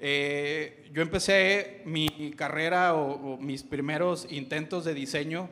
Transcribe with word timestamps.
Eh, 0.00 0.88
yo 0.92 1.02
empecé 1.02 1.82
mi 1.84 2.32
carrera 2.36 2.94
o, 2.94 3.36
mis 3.38 3.62
primeros 3.62 4.26
intentos 4.30 4.84
de 4.84 4.94
diseño 4.94 5.48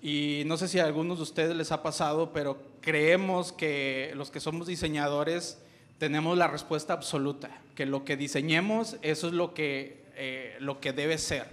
y 0.00 0.44
no 0.46 0.56
sé 0.56 0.68
si 0.68 0.78
a 0.78 0.84
algunos 0.84 1.18
de 1.18 1.24
ustedes 1.24 1.56
les 1.56 1.72
ha 1.72 1.82
pasado, 1.82 2.32
pero 2.32 2.62
creemos 2.80 3.52
que 3.52 4.12
los 4.14 4.30
que 4.30 4.38
somos 4.38 4.68
diseñadores 4.68 5.58
tenemos 5.98 6.38
la 6.38 6.46
respuesta 6.46 6.92
absoluta, 6.92 7.50
que 7.74 7.86
lo 7.86 8.04
que 8.04 8.16
diseñemos, 8.16 8.98
eso 9.02 9.28
es 9.28 9.32
lo 9.32 9.52
que, 9.52 10.04
eh, 10.14 10.56
lo 10.60 10.80
que 10.80 10.92
debe 10.92 11.18
ser. 11.18 11.46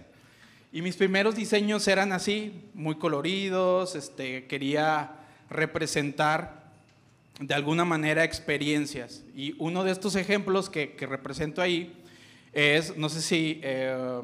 Y 0.72 0.82
mis 0.82 0.96
primeros 0.96 1.36
diseños 1.36 1.88
eran 1.88 2.12
así, 2.12 2.70
muy 2.74 2.96
coloridos, 2.96 3.96
este, 3.96 4.46
quería 4.46 5.12
representar 5.50 6.64
de 7.40 7.54
alguna 7.54 7.86
manera 7.86 8.24
experiencias. 8.24 9.24
Y 9.36 9.56
uno 9.58 9.84
de 9.84 9.92
estos 9.92 10.16
ejemplos 10.16 10.70
que, 10.70 10.94
que 10.94 11.06
represento 11.06 11.62
ahí 11.62 12.03
es, 12.54 12.96
no 12.96 13.10
sé 13.10 13.22
si 13.22 13.60
eh, 13.64 14.22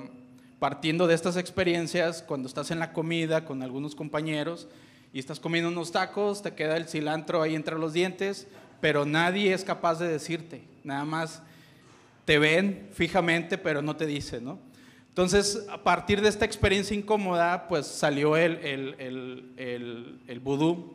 partiendo 0.60 1.08
de 1.08 1.16
estas 1.16 1.38
experiencias, 1.38 2.22
cuando 2.22 2.48
estás 2.48 2.72
en 2.72 2.80
la 2.80 2.94
comida 2.94 3.46
con 3.46 3.64
algunos 3.64 3.96
compañeros 3.96 4.68
y 5.14 5.20
estás 5.20 5.40
comiendo 5.40 5.70
unos 5.70 5.92
tacos, 5.92 6.42
te 6.42 6.54
queda 6.54 6.78
el 6.78 6.88
cilantro 6.88 7.42
ahí 7.42 7.56
entre 7.56 7.78
los 7.78 7.94
dientes, 7.94 8.48
pero 8.82 9.06
nadie 9.06 9.54
es 9.54 9.64
capaz 9.64 10.00
de 10.00 10.08
decirte, 10.08 10.64
nada 10.84 11.06
más 11.06 11.42
te 12.26 12.38
ven 12.38 12.90
fijamente, 12.94 13.58
pero 13.58 13.82
no 13.82 13.96
te 13.96 14.06
dicen, 14.06 14.46
¿no? 14.46 14.60
Entonces, 15.08 15.66
a 15.70 15.84
partir 15.84 16.22
de 16.22 16.30
esta 16.30 16.46
experiencia 16.46 16.96
incómoda, 16.96 17.68
pues 17.68 17.88
salió 17.88 18.38
el, 18.38 18.58
el, 18.58 18.96
el, 19.58 20.22
el, 20.28 20.40
vudú, 20.40 20.94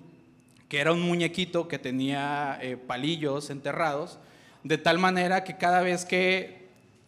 que 0.68 0.78
era 0.78 0.92
un 0.92 1.02
muñequito 1.02 1.68
que 1.68 1.78
tenía 1.78 2.58
eh, 2.62 2.76
palillos 2.76 3.50
enterrados, 3.50 4.18
de 4.62 4.78
tal 4.78 4.98
manera 4.98 5.44
que 5.44 5.58
cada 5.58 5.82
vez 5.82 6.06
que 6.06 6.63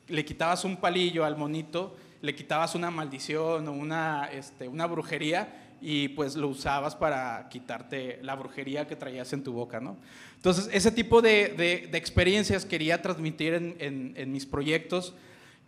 le 0.09 0.25
quitabas 0.25 0.65
un 0.65 0.77
palillo 0.77 1.25
al 1.25 1.37
monito, 1.37 1.97
le 2.23 2.35
quitabas 2.35 2.75
una 2.75 2.91
maldición 2.91 3.69
o 3.69 3.73
una, 3.73 4.29
este, 4.33 4.69
una 4.69 4.87
brujería 4.87 5.67
y 5.81 6.09
pues 6.09 6.37
lo 6.37 6.49
usabas 6.49 6.97
para 6.97 7.49
quitarte 7.51 8.19
la 8.23 8.35
brujería 8.35 8.87
que 8.87 8.97
traías 8.97 9.33
en 9.33 9.45
tu 9.45 9.53
boca, 9.53 9.81
¿no? 9.81 9.97
Entonces, 10.37 10.69
ese 10.73 10.91
tipo 10.91 11.23
de, 11.23 11.89
de, 11.91 11.99
experiencias 11.99 12.65
quería 12.65 13.03
transmitir 13.03 13.55
en, 13.55 14.15
en, 14.17 14.33
mis 14.33 14.47
proyectos, 14.47 15.15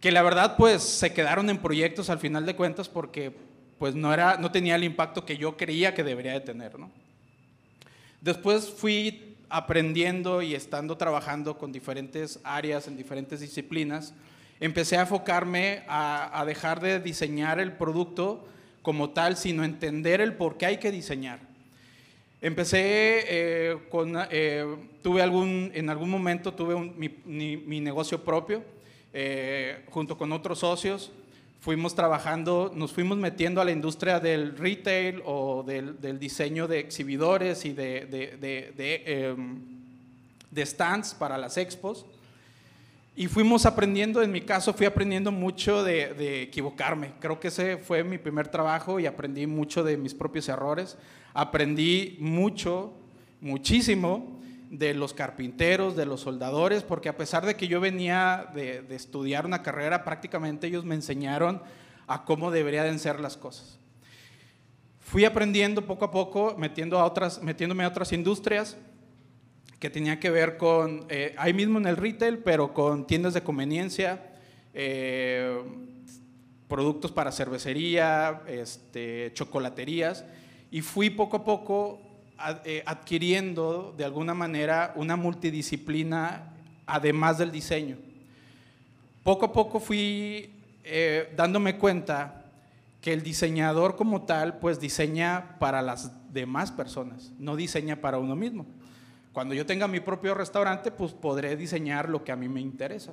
que 0.01 0.13
la 0.13 0.23
verdad 0.23 0.57
pues 0.57 0.83
se 0.83 1.13
quedaron 1.13 1.51
en 1.51 1.59
proyectos 1.59 2.11
al 2.11 2.19
final 2.19 2.47
de 2.47 2.55
cuentas 2.55 2.89
porque 2.89 3.33
pues 3.79 3.95
no, 3.95 4.13
era, 4.13 4.37
no 4.39 4.51
tenía 4.51 4.77
el 4.77 4.85
impacto 4.85 5.25
que 5.25 5.37
yo 5.37 5.57
creía 5.57 5.95
que 5.95 6.05
debería 6.05 6.33
de 6.33 6.41
tener, 6.41 6.79
¿no? 6.79 6.91
Después 8.21 8.69
fui 8.69 9.37
aprendiendo 9.49 10.43
y 10.43 10.55
estando 10.55 10.97
trabajando 10.97 11.57
con 11.59 11.73
diferentes 11.73 12.41
áreas 12.45 12.89
en 12.89 12.97
diferentes 12.97 13.41
disciplinas, 13.41 14.15
empecé 14.61 14.97
a 14.97 15.03
enfocarme 15.03 15.83
a, 15.89 16.41
a 16.41 16.45
dejar 16.45 16.81
de 16.81 17.01
diseñar 17.01 17.61
el 17.61 17.73
producto 17.73 18.47
como 18.83 19.11
tal, 19.11 19.37
sino 19.37 19.65
entender 19.65 20.21
el 20.21 20.35
por 20.35 20.57
qué 20.57 20.67
hay 20.67 20.77
que 20.79 20.91
diseñar. 20.91 21.49
Empecé 22.41 23.25
eh, 23.29 23.79
con, 23.91 24.15
eh, 24.31 24.65
tuve 25.03 25.23
algún, 25.23 25.73
en 25.75 25.91
algún 25.91 26.09
momento 26.09 26.55
tuve 26.55 26.77
mi, 26.77 27.81
negocio 27.81 28.23
propio, 28.23 28.63
eh, 29.13 29.85
junto 29.91 30.17
con 30.17 30.31
otros 30.31 30.61
socios, 30.61 31.11
fuimos 31.61 31.97
trabajando, 31.97 32.71
nos 32.73 32.93
fuimos 32.93 33.19
metiendo 33.19 33.61
a 33.61 33.65
la 33.65 33.73
industria 33.73 34.21
del 34.21 34.57
retail 34.57 35.21
o 35.25 35.65
del, 35.67 36.01
del 36.01 36.21
diseño 36.21 36.69
de 36.69 36.79
exhibidores 36.79 37.65
y 37.65 37.73
de, 37.73 38.07
de, 38.07 38.37
de, 38.37 38.73
de 38.77 39.03
em, 39.05 40.65
stands 40.65 41.15
para 41.15 41.37
las 41.39 41.57
expos. 41.57 42.07
Y 43.19 43.27
fuimos 43.27 43.67
aprendiendo, 43.67 44.23
en 44.23 44.31
mi 44.31 44.43
caso 44.43 44.73
fui 44.73 44.87
aprendiendo 44.87 45.33
mucho 45.33 45.83
de, 45.83 46.43
equivocarme. 46.43 47.15
Creo 47.19 47.41
que 47.41 47.49
ese 47.49 47.77
fue 47.77 48.05
mi 48.05 48.17
primer 48.17 48.47
trabajo 48.47 49.01
y 49.01 49.07
aprendí 49.07 49.45
mucho 49.49 49.83
de 49.83 49.97
mis 49.97 50.15
propios 50.15 50.49
errores. 50.49 50.97
Aprendí 51.35 52.17
mucho, 52.21 52.93
muchísimo 53.41 54.41
de 54.71 54.95
los 54.95 55.15
carpinteros, 55.15 55.97
de 55.97 56.07
los 56.07 56.21
soldadores, 56.21 56.85
porque 56.85 57.09
a 57.09 57.17
pesar 57.17 57.45
de 57.45 57.57
que 57.57 57.67
yo 57.67 57.81
venía 57.81 58.53
de, 58.55 58.87
estudiar 58.91 59.47
una 59.47 59.65
carrera, 59.65 60.05
prácticamente 60.05 60.69
ellos 60.69 60.85
me 60.85 60.95
enseñaron 60.95 61.61
a 62.07 62.25
cómo 62.25 62.53
deberían 62.53 63.01
ser 63.01 63.19
las 63.19 63.37
cosas. 63.37 63.81
Fui 65.01 65.25
aprendiendo 65.25 65.85
poco 65.85 66.05
a 66.05 66.13
poco, 66.13 66.55
metiendo 66.57 67.01
a 67.01 67.05
otras, 67.05 67.43
metiéndome 67.43 67.83
a 67.83 67.89
otras 67.89 68.13
industrias 68.13 68.77
que 69.79 69.91
tenía 69.91 70.19
que 70.19 70.31
ver 70.31 70.57
con, 70.57 71.07
eh, 71.09 71.35
ahí 71.39 71.53
mismo 71.53 71.79
en 71.79 71.87
el 71.87 71.97
retail, 71.97 72.39
pero 72.39 72.75
con 72.75 73.07
tiendas 73.07 73.35
de 73.35 73.43
conveniencia, 73.43 74.33
eh, 74.75 75.63
productos 76.67 77.13
para 77.13 77.31
cervecería, 77.31 78.43
este, 78.49 79.31
chocolaterías, 79.35 80.25
y 80.71 80.83
fui 80.83 81.11
poco 81.11 81.39
a 81.39 81.45
poco 81.45 82.01
eh, 82.65 82.83
adquiriendo 82.87 83.95
de 83.97 84.05
alguna 84.05 84.35
manera 84.35 84.93
una 84.97 85.17
multidisciplina 85.17 86.53
además 86.87 87.39
del 87.39 87.53
diseño. 87.53 87.97
Poco 89.23 89.47
a 89.47 89.53
poco 89.53 89.81
fui 89.81 90.55
dándome 91.37 91.77
cuenta 91.77 92.47
que 93.03 93.13
el 93.13 93.23
diseñador 93.23 93.95
como 93.95 94.23
tal 94.23 94.59
pues 94.59 94.81
diseña 94.81 95.59
para 95.59 95.83
las 95.83 96.11
demás 96.33 96.73
personas, 96.73 97.31
no 97.39 97.57
diseña 97.57 97.97
para 97.97 98.19
uno 98.19 98.35
mismo. 98.35 98.65
Cuando 99.39 99.55
yo 99.55 99.65
tenga 99.65 99.87
mi 99.87 100.01
propio 100.01 100.35
restaurante, 100.35 100.91
pues 100.91 101.13
podré 101.13 101.55
diseñar 101.55 102.09
lo 102.09 102.25
que 102.25 102.33
a 102.33 102.37
mí 102.37 102.49
me 102.49 102.61
interesa. 102.61 103.13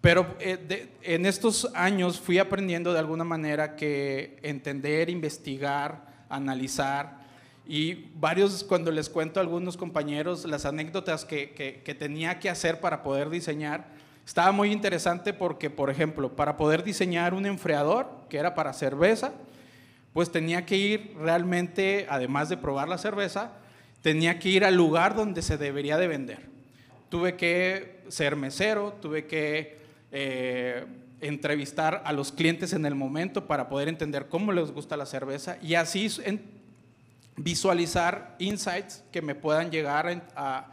Pero 0.00 0.36
eh, 0.38 0.92
en 1.02 1.26
estos 1.26 1.68
años 1.74 2.20
fui 2.20 2.38
aprendiendo 2.38 2.92
de 2.92 3.00
alguna 3.00 3.24
manera 3.24 3.74
que 3.74 4.38
entender, 4.44 5.10
investigar, 5.10 6.06
analizar, 6.28 7.18
y 7.66 8.12
varios, 8.14 8.62
cuando 8.62 8.92
les 8.92 9.08
cuento 9.10 9.40
a 9.40 9.42
algunos 9.42 9.76
compañeros 9.76 10.44
las 10.44 10.66
anécdotas 10.66 11.24
que, 11.24 11.50
que, 11.50 11.94
tenía 11.96 12.38
que 12.38 12.48
hacer 12.48 12.78
para 12.78 13.02
poder 13.02 13.28
diseñar, 13.28 13.86
estaba 14.24 14.52
muy 14.52 14.70
interesante 14.70 15.32
porque, 15.32 15.68
por 15.68 15.90
ejemplo, 15.90 16.36
para 16.36 16.56
poder 16.56 16.84
diseñar 16.84 17.34
un 17.34 17.44
enfriador, 17.46 18.08
que 18.28 18.38
era 18.38 18.54
para 18.54 18.72
cerveza, 18.72 19.32
pues 20.12 20.30
tenía 20.30 20.64
que 20.64 20.76
ir 20.76 21.16
realmente, 21.18 22.06
además 22.08 22.48
de 22.48 22.56
probar 22.56 22.88
la 22.88 22.98
cerveza, 22.98 23.50
tenía 24.02 24.38
que 24.38 24.50
ir 24.50 24.64
al 24.64 24.76
lugar 24.76 25.14
donde 25.14 25.40
se 25.40 25.56
debería 25.56 25.96
de 25.96 26.08
vender. 26.08 26.40
Tuve 27.08 27.36
que 27.36 28.02
ser 28.08 28.36
mesero, 28.36 28.98
tuve 29.00 29.26
que 29.26 29.78
eh, 30.10 30.84
entrevistar 31.20 32.02
a 32.04 32.12
los 32.12 32.32
clientes 32.32 32.72
en 32.72 32.84
el 32.84 32.94
momento 32.94 33.46
para 33.46 33.68
poder 33.68 33.88
entender 33.88 34.26
cómo 34.28 34.52
les 34.52 34.72
gusta 34.72 34.96
la 34.96 35.06
cerveza 35.06 35.56
y 35.62 35.74
así 35.74 36.08
visualizar 37.36 38.34
insights 38.38 39.04
que 39.12 39.22
me 39.22 39.34
puedan 39.34 39.70
llegar 39.70 40.22
a, 40.34 40.68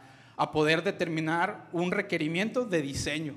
poder 0.52 0.82
determinar 0.82 1.68
un 1.70 1.92
requerimiento 1.92 2.64
de 2.64 2.80
diseño. 2.80 3.34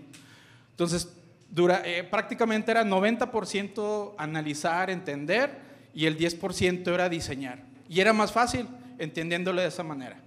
Entonces, 0.71 1.13
dura, 1.49 1.81
eh, 1.85 2.03
prácticamente 2.03 2.71
era 2.71 2.85
90% 2.85 4.15
analizar, 4.17 4.89
entender 4.89 5.51
y 5.93 6.05
el 6.05 6.17
10% 6.17 6.93
era 6.93 7.09
diseñar. 7.09 7.61
Y 7.89 7.99
era 7.99 8.13
más 8.13 8.31
fácil 8.31 8.67
entendiéndolo 8.99 9.61
de 9.61 9.67
esa 9.67 9.83
manera. 9.83 10.17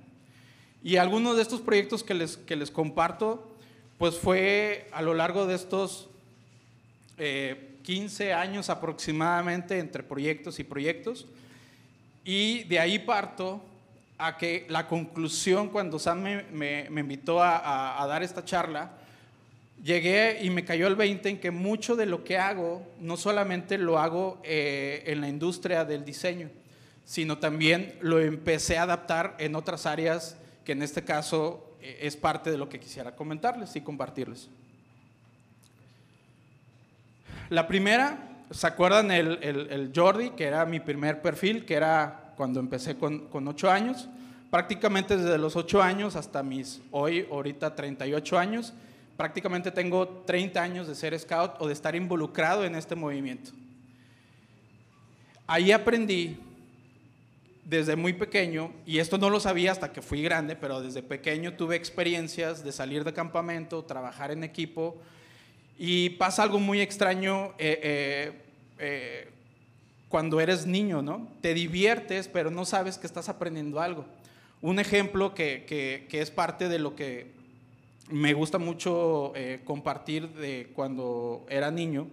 Y 0.83 0.97
algunos 0.97 1.37
de 1.37 1.43
estos 1.43 1.61
proyectos 1.61 2.05
que 2.05 2.15
les, 2.15 2.37
que 2.37 2.57
les 2.57 2.71
comparto, 2.71 3.57
pues 3.99 4.17
fue 4.17 4.89
a 4.93 5.03
lo 5.03 5.15
largo 5.15 5.47
de 5.47 5.55
estos 5.55 6.09
15 7.17 8.29
eh, 8.29 8.33
años 8.33 8.71
aproximadamente 8.71 9.79
entre 9.79 10.03
proyectos 10.03 10.59
y 10.59 10.65
proyectos. 10.65 11.27
Y 12.25 12.65
de 12.65 12.79
ahí 12.79 12.99
parto 12.99 13.63
a 14.19 14.37
que 14.37 14.67
la 14.69 14.87
conclusión, 14.87 15.69
cuando 15.69 15.99
Sam 15.99 16.23
me, 16.53 16.89
me, 16.91 17.01
invitó 17.01 17.43
a, 17.43 18.03
a, 18.03 18.07
dar 18.07 18.23
esta 18.23 18.45
charla, 18.45 18.93
llegué 19.83 20.39
y 20.43 20.51
me 20.51 20.65
cayó 20.65 20.87
el 20.87 20.97
20 20.97 21.29
en 21.29 21.41
que 21.41 21.51
mucho 21.51 21.97
de 21.97 22.07
lo 22.07 22.25
que 22.25 22.39
hago, 22.39 22.87
no 23.01 23.17
solamente 23.17 23.79
lo 23.79 23.99
hago 23.99 24.41
eh, 24.43 25.05
en 25.07 25.21
la 25.21 25.29
industria 25.29 25.85
del 25.85 26.05
diseño, 26.05 26.49
sino 27.07 27.39
también 27.39 27.97
lo 28.03 28.19
empecé 28.19 28.77
a 28.77 28.83
adaptar 28.83 29.37
en 29.39 29.55
otras 29.55 29.87
áreas 29.87 30.37
que 30.65 30.73
en 30.73 30.83
este 30.83 31.05
caso 31.05 31.77
eh, 31.81 32.01
es 32.03 32.17
parte 32.17 32.51
de 32.51 32.59
lo 32.59 32.69
que 32.69 32.81
quisiera 32.81 33.15
comentarles 33.15 33.75
y 33.77 33.81
compartirles. 33.81 34.51
La 37.49 37.69
primera, 37.69 38.45
¿se 38.51 38.67
acuerdan 38.67 39.13
el, 39.13 39.39
el, 39.41 39.93
Jordi, 39.95 40.31
que 40.31 40.45
era 40.45 40.67
mi 40.67 40.81
primer 40.81 41.23
perfil, 41.23 41.65
que 41.65 41.75
era 41.75 42.33
cuando 42.37 42.59
empecé 42.59 42.97
con, 42.97 43.29
con 43.29 43.47
8 43.47 43.71
años? 43.71 44.09
Prácticamente 44.51 45.17
desde 45.17 45.39
los 45.39 45.55
8 45.55 45.81
años 45.81 46.17
hasta 46.17 46.43
mis 46.43 46.81
hoy, 46.91 47.29
ahorita 47.31 47.77
38 47.77 48.37
años, 48.37 48.75
prácticamente 49.17 49.71
tengo 49.71 50.09
30 50.27 50.61
años 50.61 50.89
de 50.89 50.97
ser 50.97 51.17
scout 51.17 51.53
o 51.61 51.69
de 51.69 51.73
estar 51.73 51.95
involucrado 51.95 52.65
en 52.65 52.75
este 52.75 52.97
movimiento. 52.97 53.53
Ahí 55.47 55.71
aprendí 55.71 56.41
desde 57.67 57.97
muy 57.97 58.13
pequeño, 58.13 58.73
y 58.87 59.01
esto 59.01 59.19
no 59.19 59.29
lo 59.29 59.41
sabía 59.41 59.73
hasta 59.73 59.93
que 59.93 60.01
fui 60.01 60.23
grande, 60.23 60.55
pero 60.55 60.81
desde 60.81 61.03
pequeño 61.03 61.55
tuve 61.55 61.75
experiencias 61.75 62.63
de 62.63 62.71
salir 62.71 63.03
de 63.03 63.13
campamento, 63.13 63.85
trabajar 63.85 64.31
en 64.31 64.45
equipo, 64.45 64.97
Y 65.79 66.11
pasa 66.11 66.43
algo 66.43 66.59
muy 66.59 66.81
extraño 66.81 67.53
eh, 67.59 67.79
eh, 67.83 68.33
eh, 68.79 69.29
cuando 70.09 70.41
eres 70.41 70.65
niño, 70.65 71.03
¿no? 71.03 71.29
Te 71.43 71.53
diviertes, 71.53 72.29
pero 72.29 72.51
no 72.51 72.65
sabes 72.65 72.97
que 72.97 73.07
estás 73.07 73.29
aprendiendo 73.29 73.79
algo. 73.79 74.07
Un 74.63 74.79
ejemplo 74.79 75.35
que, 75.35 75.67
que, 75.69 76.21
es 76.23 76.31
parte 76.31 76.71
de 76.71 76.79
lo 76.79 76.97
que 76.97 77.33
me 78.09 78.33
gusta 78.33 78.57
mucho 78.57 79.35
compartir 79.67 80.31
de 80.31 80.71
cuando 80.73 81.45
era 81.51 81.71
niño, 81.71 82.09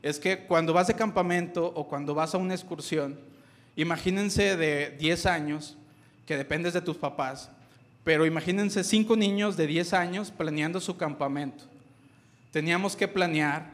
es 0.00 0.18
que 0.18 0.46
cuando 0.46 0.72
vas 0.72 0.86
de 0.86 0.94
campamento 0.94 1.66
o 1.66 1.86
cuando 1.88 2.14
vas 2.14 2.34
a 2.34 2.38
una 2.38 2.54
excursión, 2.54 3.18
imagínense 3.76 4.56
de 4.56 4.96
10 4.98 5.26
años, 5.26 5.76
que 6.26 6.36
dependes 6.36 6.72
de 6.72 6.80
tus 6.80 6.96
papás, 6.96 7.50
pero 8.04 8.26
imagínense 8.26 8.84
cinco 8.84 9.16
niños 9.16 9.56
de 9.56 9.66
10 9.66 9.92
años 9.92 10.30
planeando 10.30 10.80
su 10.80 10.96
campamento. 10.96 11.64
Teníamos 12.50 12.96
que 12.96 13.08
planear 13.08 13.70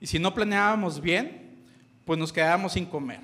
y 0.00 0.06
si 0.06 0.18
no 0.18 0.34
planeábamos 0.34 1.00
bien, 1.00 1.56
pues 2.04 2.18
nos 2.18 2.32
quedábamos 2.32 2.72
sin 2.72 2.86
comer, 2.86 3.20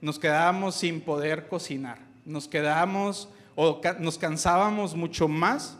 nos 0.00 0.18
quedábamos 0.18 0.76
sin 0.76 1.00
poder 1.00 1.48
cocinar, 1.48 1.98
nos 2.24 2.46
quedábamos 2.46 3.28
o 3.56 3.80
nos 4.00 4.18
cansábamos 4.18 4.94
mucho 4.94 5.28
más 5.28 5.76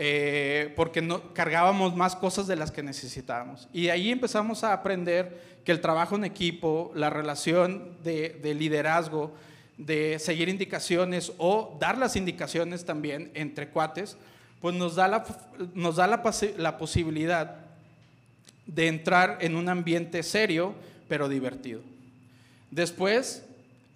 eh, 0.00 0.72
porque 0.76 1.02
no, 1.02 1.34
cargábamos 1.34 1.96
más 1.96 2.14
cosas 2.14 2.46
de 2.46 2.54
las 2.54 2.70
que 2.70 2.84
necesitábamos. 2.84 3.68
Y 3.72 3.88
ahí 3.88 4.12
empezamos 4.12 4.62
a 4.62 4.72
aprender 4.72 5.58
que 5.64 5.72
el 5.72 5.80
trabajo 5.80 6.14
en 6.14 6.24
equipo, 6.24 6.92
la 6.94 7.10
relación 7.10 7.96
de, 8.04 8.38
de 8.40 8.54
liderazgo, 8.54 9.34
de 9.76 10.20
seguir 10.20 10.48
indicaciones 10.48 11.32
o 11.36 11.76
dar 11.80 11.98
las 11.98 12.14
indicaciones 12.14 12.84
también 12.84 13.32
entre 13.34 13.70
cuates, 13.70 14.16
pues 14.60 14.76
nos 14.76 14.94
da 14.94 15.08
la, 15.08 15.24
nos 15.74 15.96
da 15.96 16.06
la, 16.06 16.22
la 16.58 16.78
posibilidad 16.78 17.56
de 18.66 18.86
entrar 18.86 19.38
en 19.40 19.56
un 19.56 19.68
ambiente 19.68 20.22
serio, 20.22 20.74
pero 21.08 21.28
divertido. 21.28 21.80
Después, 22.70 23.44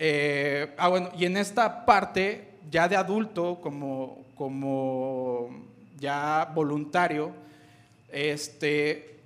eh, 0.01 0.75
ah, 0.79 0.89
bueno, 0.89 1.11
y 1.17 1.27
en 1.27 1.37
esta 1.37 1.87
parte 1.87 2.49
ya 2.73 2.89
de 2.89 2.97
adulto, 2.97 3.61
como, 3.61 4.25
como 4.35 5.72
ya 6.03 6.51
voluntario, 6.55 7.33
este, 8.11 9.21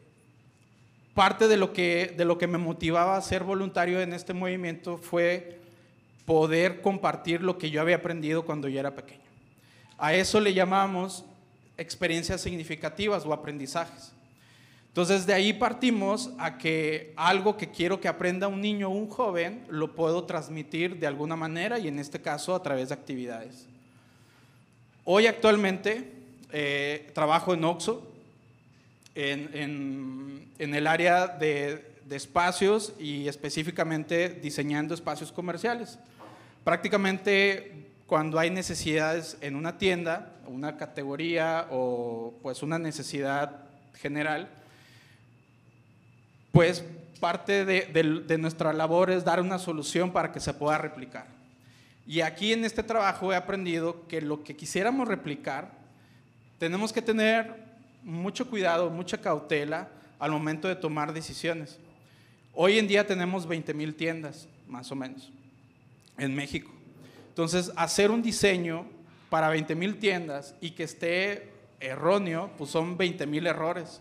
parte 1.14 1.49
de 1.49 1.56
lo, 1.56 1.73
que, 1.73 2.14
de 2.17 2.25
lo 2.26 2.37
que 2.37 2.46
me 2.46 2.58
motivaba 2.58 3.17
a 3.17 3.23
ser 3.23 3.43
voluntario 3.43 4.00
en 4.00 4.12
este 4.12 4.34
movimiento 4.34 4.99
fue 4.99 5.58
poder 6.26 6.82
compartir 6.82 7.40
lo 7.40 7.56
que 7.56 7.70
yo 7.70 7.81
había 7.81 7.96
aprendido 7.96 8.44
cuando 8.44 8.69
yo 8.69 8.78
era 8.78 8.94
pequeño. 8.94 9.23
A 9.96 10.12
eso 10.12 10.38
le 10.38 10.52
llamamos 10.52 11.25
experiencias 11.78 12.43
significativas 12.43 13.25
o 13.25 13.32
aprendizajes. 13.32 14.12
Entonces 14.88 15.26
de 15.26 15.32
ahí 15.32 15.52
partimos 15.55 16.31
a 16.38 16.58
que 16.58 17.14
algo 17.17 17.56
que 17.56 17.70
quiero 17.70 18.00
que 18.00 18.08
aprenda 18.08 18.49
un 18.49 18.61
niño 18.61 18.88
o 18.88 18.93
un 18.93 19.08
joven 19.08 19.64
lo 19.69 19.94
puedo 19.94 20.25
transmitir 20.25 20.99
de 20.99 21.06
alguna 21.06 21.37
manera 21.37 21.78
y 21.78 21.88
en 21.88 21.99
este 21.99 22.20
caso 22.20 22.55
a 22.55 22.62
través 22.62 22.88
de 22.88 22.94
actividades. 22.94 23.67
Hoy 25.05 25.26
actualmente 25.26 26.16
eh, 26.53 27.11
trabajo 27.15 27.55
en 27.55 27.65
OXO, 27.65 28.07
en, 29.15 30.51
el 30.59 30.87
área 30.87 31.27
de 31.27 31.85
espacios 32.11 32.93
y 32.99 33.29
específicamente 33.29 34.29
diseñando 34.29 34.95
espacios 34.95 35.33
comerciales. 35.33 35.99
Prácticamente 36.65 37.87
cuando 38.07 38.39
hay 38.39 38.51
necesidades 38.51 39.37
en 39.41 39.57
una 39.57 39.79
tienda, 39.79 40.33
una 40.47 40.77
categoría 40.77 41.67
o 41.71 42.35
pues 42.43 42.63
una 42.63 42.79
necesidad 42.79 43.65
general, 43.95 44.49
pues 46.53 46.85
parte 47.21 47.65
de, 47.65 48.39
nuestra 48.39 48.73
labor 48.73 49.11
es 49.11 49.25
dar 49.25 49.41
una 49.41 49.59
solución 49.59 50.13
para 50.13 50.33
que 50.33 50.41
se 50.41 50.55
pueda 50.55 50.79
replicar. 50.79 51.27
Y 52.07 52.21
aquí 52.21 52.53
en 52.53 52.65
este 52.65 52.85
trabajo 52.85 53.33
he 53.33 53.37
aprendido 53.37 54.07
que 54.07 54.21
lo 54.21 54.45
que 54.45 54.55
quisiéramos 54.55 55.09
replicar, 55.09 55.73
tenemos 56.58 56.93
que 56.93 57.03
tener 57.03 57.64
mucho 58.03 58.49
cuidado, 58.49 58.91
mucha 58.91 59.19
cautela 59.19 59.88
al 60.19 60.31
momento 60.31 60.69
de 60.69 60.76
tomar 60.76 61.12
decisiones. 61.12 61.79
Hoy 62.53 62.79
en 62.79 62.88
día 62.88 63.06
tenemos 63.06 63.47
20 63.47 63.75
mil 63.75 63.94
tiendas, 63.94 64.49
más 64.67 64.91
o 64.91 64.94
menos 64.94 65.31
en 66.17 66.35
México. 66.35 66.70
Entonces, 67.29 67.70
hacer 67.76 68.11
un 68.11 68.23
diseño 68.23 68.87
para 69.29 69.49
20 69.50 69.75
mil 69.75 69.99
tiendas 69.99 70.55
y 70.61 70.70
que 70.70 70.85
esté 70.85 71.53
erróneo, 71.81 72.50
pues 72.56 72.70
son 72.70 72.97
20 72.97 73.26
mil 73.26 73.47
errores. 73.47 74.00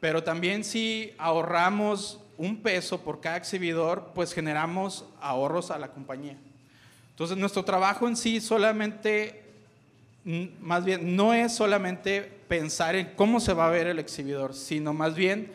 Pero 0.00 0.22
también 0.22 0.62
si 0.62 1.14
ahorramos 1.16 2.20
un 2.36 2.60
peso 2.60 3.00
por 3.00 3.20
cada 3.20 3.38
exhibidor, 3.38 4.12
pues 4.14 4.34
generamos 4.34 5.06
ahorros 5.20 5.70
a 5.70 5.78
la 5.78 5.92
compañía. 5.92 6.36
Entonces, 7.10 7.38
nuestro 7.38 7.64
trabajo 7.64 8.06
en 8.06 8.16
sí 8.16 8.42
solamente, 8.42 9.45
más 10.60 10.84
bien, 10.84 11.16
no 11.16 11.32
es 11.32 11.54
solamente 11.54 12.22
pensar 12.48 12.96
en 12.96 13.14
cómo 13.14 13.40
se 13.40 13.52
va 13.52 13.68
a 13.68 13.70
ver 13.70 13.86
el 13.86 13.98
exhibidor, 13.98 14.54
sino 14.54 14.92
más 14.92 15.14
bien 15.14 15.52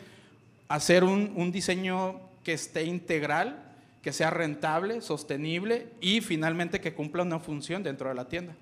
hacer 0.68 1.04
un, 1.04 1.32
un 1.36 1.52
diseño 1.52 2.20
que 2.42 2.54
esté 2.54 2.84
integral 2.84 3.72
que 4.02 4.12
sea 4.12 4.30
rentable, 4.30 5.00
sostenible 5.00 5.88
y 6.00 6.20
finalmente 6.20 6.80
que 6.80 6.92
cumpla 6.92 7.22
una 7.22 7.38
función 7.38 7.82
dentro 7.82 8.08
de 8.08 8.16
la 8.16 8.28
tienda. 8.28 8.54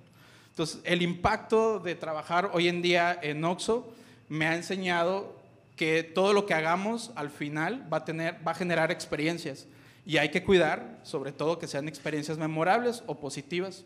Entonces, 0.50 0.80
el 0.84 1.00
impacto 1.00 1.78
de 1.78 1.94
trabajar 1.94 2.50
hoy 2.52 2.68
en 2.68 2.82
día 2.82 3.18
en 3.22 3.42
Oxo 3.44 3.92
me 4.28 4.46
ha 4.46 4.54
enseñado 4.54 5.40
que 5.76 6.02
todo 6.02 6.34
lo 6.34 6.44
que 6.44 6.52
hagamos 6.52 7.10
al 7.14 7.30
final 7.30 7.90
va 7.90 7.98
a, 7.98 8.04
tener, 8.04 8.46
va 8.46 8.52
a 8.52 8.54
generar 8.54 8.90
experiencias 8.90 9.66
y 10.04 10.18
hay 10.18 10.30
que 10.30 10.44
cuidar, 10.44 11.00
sobre 11.04 11.32
todo, 11.32 11.58
que 11.58 11.66
sean 11.66 11.88
experiencias 11.88 12.36
memorables 12.36 13.02
o 13.06 13.18
positivas. 13.18 13.84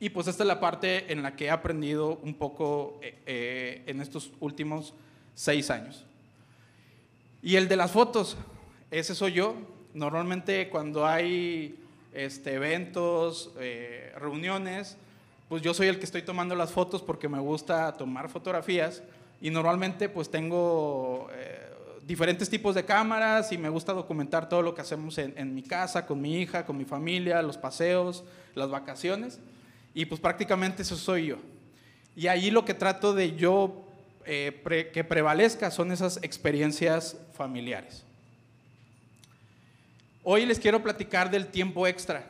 Y 0.00 0.10
pues 0.10 0.28
esta 0.28 0.44
es 0.44 0.46
la 0.46 0.60
parte 0.60 1.12
en 1.12 1.22
la 1.22 1.34
que 1.34 1.46
he 1.46 1.50
aprendido 1.50 2.20
un 2.22 2.34
poco 2.34 3.00
eh, 3.02 3.18
eh, 3.26 3.82
en 3.86 4.00
estos 4.00 4.30
últimos 4.38 4.94
seis 5.34 5.70
años. 5.70 6.04
Y 7.42 7.56
el 7.56 7.68
de 7.68 7.76
las 7.76 7.90
fotos, 7.90 8.36
ese 8.90 9.14
soy 9.14 9.32
yo, 9.32 9.56
Normalmente 9.94 10.68
cuando 10.68 11.06
hay 11.06 11.74
este, 12.12 12.52
eventos, 12.52 13.50
eh, 13.58 14.12
reuniones, 14.16 14.96
pues 15.48 15.62
yo 15.62 15.72
soy 15.72 15.88
el 15.88 15.98
que 15.98 16.04
estoy 16.04 16.22
tomando 16.22 16.54
las 16.54 16.70
fotos 16.70 17.02
porque 17.02 17.26
me 17.26 17.40
gusta 17.40 17.90
tomar 17.94 18.28
fotografías. 18.28 19.02
Y 19.40 19.50
normalmente 19.50 20.08
pues 20.08 20.30
tengo 20.30 21.28
diferentes 22.06 22.50
tipos 22.50 22.74
de 22.74 22.84
cámaras 22.84 23.50
y 23.50 23.58
me 23.58 23.70
gusta 23.70 23.92
documentar 23.92 24.48
todo 24.48 24.62
lo 24.62 24.74
que 24.74 24.82
hacemos 24.82 25.16
en, 25.18 25.54
mi 25.54 25.62
casa, 25.62 26.06
con 26.06 26.20
mi 26.20 26.38
hija, 26.38 26.66
con 26.66 26.76
mi 26.76 26.84
familia, 26.84 27.40
los 27.42 27.56
paseos, 27.56 28.24
las 28.54 28.70
vacaciones 28.70 29.40
y 29.94 30.04
pues 30.06 30.20
prácticamente 30.20 30.82
eso 30.82 30.96
soy 30.96 31.26
yo. 31.26 31.36
Y 32.16 32.26
ahí 32.26 32.50
lo 32.50 32.64
que 32.64 32.74
trato 32.74 33.14
de 33.14 33.36
yo 33.36 33.84
eh, 34.24 34.90
que 34.92 35.04
prevalezca 35.04 35.70
son 35.70 35.92
esas 35.92 36.18
experiencias 36.22 37.16
familiares. 37.34 38.04
Hoy 40.22 40.44
les 40.44 40.58
quiero 40.58 40.82
platicar 40.82 41.30
del 41.30 41.46
tiempo 41.46 41.86
extra 41.86 42.26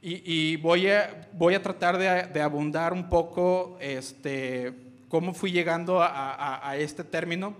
y, 0.00 0.56
voy, 0.56 0.88
a, 0.88 1.28
voy 1.32 1.54
a 1.54 1.62
tratar 1.62 1.98
de, 1.98 2.40
abundar 2.40 2.92
un 2.92 3.08
poco 3.08 3.76
este, 3.80 4.72
cómo 5.08 5.34
fui 5.34 5.50
llegando 5.50 6.00
a, 6.00 6.74
este 6.78 7.02
término 7.02 7.56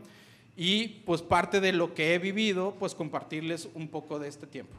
y 0.57 0.89
pues 1.05 1.21
parte 1.21 1.61
de 1.61 1.73
lo 1.73 1.95
que 1.95 2.15
he 2.15 2.19
vivido, 2.19 2.77
pues 2.79 2.95
compartirles 2.95 3.69
un 3.75 3.89
poco 3.89 4.19
de 4.19 4.29
este 4.29 4.47
tiempo. 4.47 4.75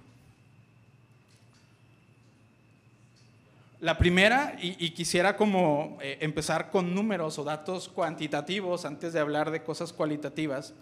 La 3.82 3.98
primera, 3.98 4.58
y, 4.62 4.90
quisiera 4.90 5.38
como 5.38 5.98
eh, 6.02 6.18
empezar 6.20 6.70
con 6.70 6.94
números 6.94 7.40
o 7.40 7.46
datos 7.46 7.88
cuantitativos 7.88 8.84
antes 8.84 9.14
de 9.14 9.22
hablar 9.22 9.52
de 9.52 9.64
cosas 9.64 9.94
cualitativas, 9.94 10.74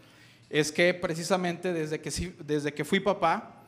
es 0.50 0.72
que 0.72 0.96
precisamente 0.96 1.74
desde 1.74 2.02
que, 2.02 2.34
desde 2.40 2.74
que 2.74 2.84
fui 2.84 3.00
papá, 3.00 3.62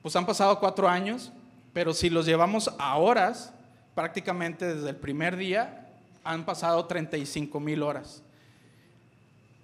pues 0.00 0.14
han 0.14 0.26
pasado 0.26 0.60
cuatro 0.60 0.88
años, 0.88 1.32
pero 1.72 1.92
si 1.92 2.08
los 2.08 2.24
llevamos 2.24 2.70
a 2.78 2.96
horas, 2.98 3.52
prácticamente 3.96 4.74
desde 4.74 4.90
el 4.90 4.96
primer 4.96 5.36
día, 5.36 5.88
han 6.22 6.44
pasado 6.44 6.84
35 6.86 7.58
mil 7.58 7.82
horas. 7.82 8.22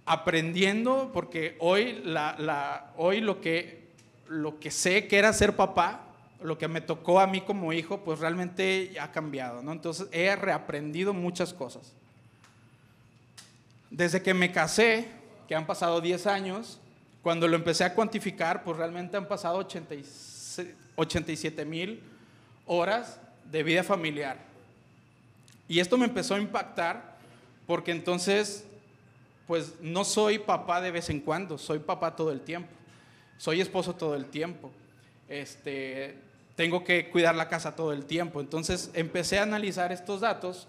Aprendiendo, 0.07 1.11
porque 1.12 1.57
hoy, 1.61 2.00
la, 2.05 2.93
hoy 2.97 3.21
lo, 3.21 3.40
que, 3.40 3.90
lo 4.26 4.59
que 4.59 4.73
sé 4.73 5.07
que 5.07 5.19
era 5.19 5.33
ser 5.33 5.55
papá, 5.55 6.08
lo 6.40 6.59
que 6.59 6.68
me 6.68 6.80
tocó 6.80 7.21
a 7.21 7.26
mí 7.26 7.40
como 7.40 7.73
hijo, 7.73 8.04
pues 8.04 8.21
realmente 8.21 8.95
ha 9.00 9.11
cambiado, 9.11 9.62
¿no? 9.62 9.73
Entonces 9.73 10.07
he 10.12 10.37
reaprendido 10.37 11.12
muchas 11.12 11.52
cosas. 11.52 11.92
Desde 13.90 14.23
que 14.23 14.35
me 14.35 14.52
casé, 14.52 15.09
que 15.49 15.54
han 15.54 15.66
pasado 15.66 16.00
10 16.00 16.26
años, 16.26 16.78
cuando 17.23 17.49
lo 17.49 17.57
empecé 17.57 17.85
a 17.85 17.95
cuantificar, 17.95 18.62
pues 18.62 18.76
realmente 18.76 19.16
han 19.16 19.26
pasado 19.26 19.57
87 19.59 21.64
mil 21.64 22.02
horas 22.66 23.18
de 23.50 23.62
vida 23.62 23.83
familiar. 23.83 24.37
Y 25.66 25.80
esto 25.80 25.97
me 25.99 26.07
empezó 26.07 26.35
a 26.35 26.38
impactar 26.38 27.16
porque 27.66 27.90
entonces 27.90 28.64
pues 29.47 29.75
no 29.80 30.04
soy 30.04 30.38
papá 30.38 30.83
de 30.83 30.90
vez 30.90 31.09
en 31.09 31.21
cuando, 31.21 31.57
soy 31.57 31.78
papá 31.78 32.14
todo 32.14 32.30
el 32.30 32.42
tiempo. 32.42 32.68
Soy 33.38 33.62
esposo 33.62 33.95
todo 33.95 34.14
el 34.14 34.26
tiempo. 34.26 34.71
Este, 35.28 36.16
tengo 36.59 36.83
que 36.83 37.09
cuidar 37.09 37.37
la 37.37 37.47
casa 37.47 37.77
todo 37.77 37.93
el 37.93 38.05
tiempo. 38.05 38.41
Entonces 38.41 38.91
empecé 38.95 39.38
a 39.38 39.45
analizar 39.45 39.93
estos 39.93 40.23
datos. 40.23 40.67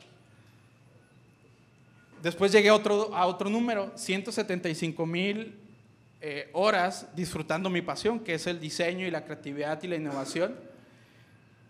Después 2.21 2.51
llegué 2.51 2.69
a 2.69 2.75
otro, 2.75 3.15
a 3.15 3.25
otro 3.25 3.49
número, 3.49 3.91
175 3.95 5.03
mil 5.07 5.57
eh, 6.21 6.51
horas 6.53 7.07
disfrutando 7.15 7.71
mi 7.71 7.81
pasión, 7.81 8.19
que 8.19 8.35
es 8.35 8.45
el 8.45 8.59
diseño 8.59 9.07
y 9.07 9.09
la 9.09 9.25
creatividad 9.25 9.81
y 9.81 9.87
la 9.87 9.95
innovación. 9.95 10.55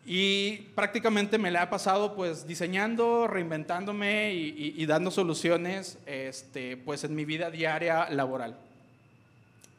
Y 0.06 0.68
prácticamente 0.76 1.38
me 1.38 1.50
la 1.50 1.64
he 1.64 1.68
pasado 1.68 2.14
pues 2.14 2.46
diseñando, 2.46 3.26
reinventándome 3.26 4.34
y, 4.34 4.86
dando 4.86 5.12
soluciones 5.12 5.98
este, 6.06 6.76
pues 6.76 7.06
en 7.06 7.16
mi 7.16 7.24
vida 7.24 7.52
diaria 7.52 8.10
laboral. 8.10 8.58